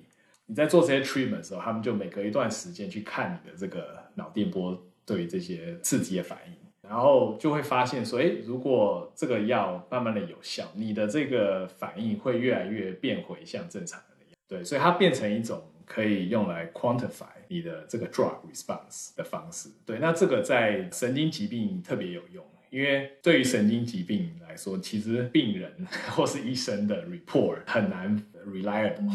[0.46, 14.36] 你在做这些 treatment 的时候，他们就每隔一段时间去看你的这个脑电波对于这些刺激的反应，然后就会发现说，诶，如果这个药慢慢的有效，你的这个反应会越来越变回像正常人的样。
[14.48, 19.70] 对，所以它变成一种可以用来 quantify 你的这个 drug response 的方式。
[19.86, 29.10] 对，那这个在神经疾病特别有用，因为对于神经疾病来说，其实病人 或是医生的 report 很难 reliable。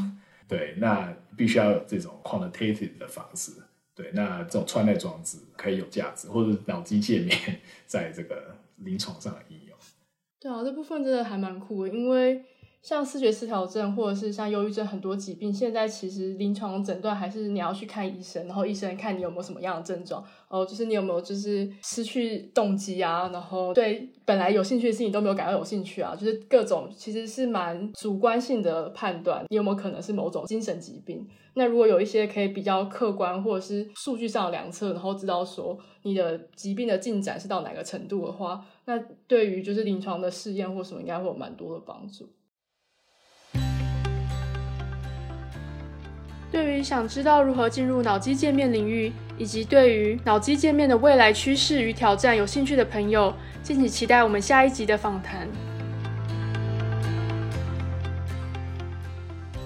[0.48, 3.52] 对，那必须要有这种 quantitative 的方式。
[3.94, 7.38] 对，那这种穿戴装置可以有价值，或者脑机界面
[7.86, 9.76] 在这个临床上的应用。
[10.40, 12.44] 对啊，这部分真的还蛮酷的，因为。
[12.88, 31.28] 像思觉失调症或者是像忧郁症很多疾病，现在其实临床诊断还是你要去看医生，然后医生看你有没有什么样的症状，哦，就是你有没有就是失去动机啊，然后对本来有兴趣的事情都没有感到有兴趣啊，就是各种其实是蛮主观性的判断，你有没有可能是某种精神疾病？
[31.52, 42.26] 那如果有一些可以比较客观或者是数据上的量测，然后知道说你的疾病的进展是到哪个程度的话，那对于就是临床的试验或什么应该会有蛮多的帮助。
[46.50, 55.46] 对于想知道如何进入脑机界面领域，以及对于脑机界面的未来趋势与挑战有兴趣的朋友，敬请期待我们下一集的访谈。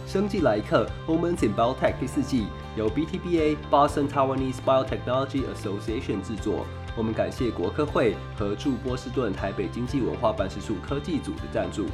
[0.04, 6.66] 生技来客 Moments in Biotech 第四季由 BTBA Boston Taiwanese Biotechnology Association 制作。
[6.94, 11.86] 我们感谢国科会和驻波士顿台北经济文化办事处科技组的赞助。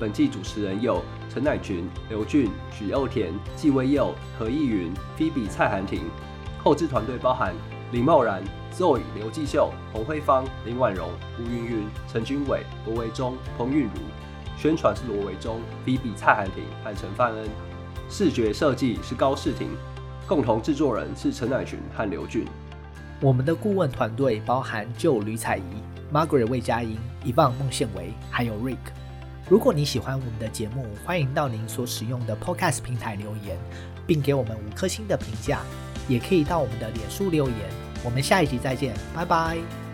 [0.00, 6.04] 本季主持人有陈乃群、刘俊、许佑田、纪威佑、何义云、菲比、蔡涵婷。
[6.64, 7.54] 后制团队包含
[7.92, 8.42] 林茂然、
[8.72, 14.00] Zoe、刘继秀、洪辉芳、林婉容、吴云云、陈君伟、罗维忠、彭韵如。
[14.56, 17.46] 宣传是罗维忠、菲比、蔡涵婷和陈范恩。
[18.08, 19.68] 视觉设计是高世廷。
[20.26, 22.46] 共同制作人是陈乃群和刘俊。
[23.20, 25.62] 我们的顾问团队包含旧吕彩仪、
[26.10, 26.96] Margaret 魏佳音、
[27.26, 28.76] Evan 孟宪维，还有 Rick。
[29.50, 33.58] 如果你喜欢我们的节目，欢迎到您所使用的 Podcast 平台留言，
[34.06, 35.60] 并给我们五颗星的评价。
[36.08, 37.56] 也可以到我们的脸书留言。
[38.04, 39.89] 我们下一集再见，拜拜。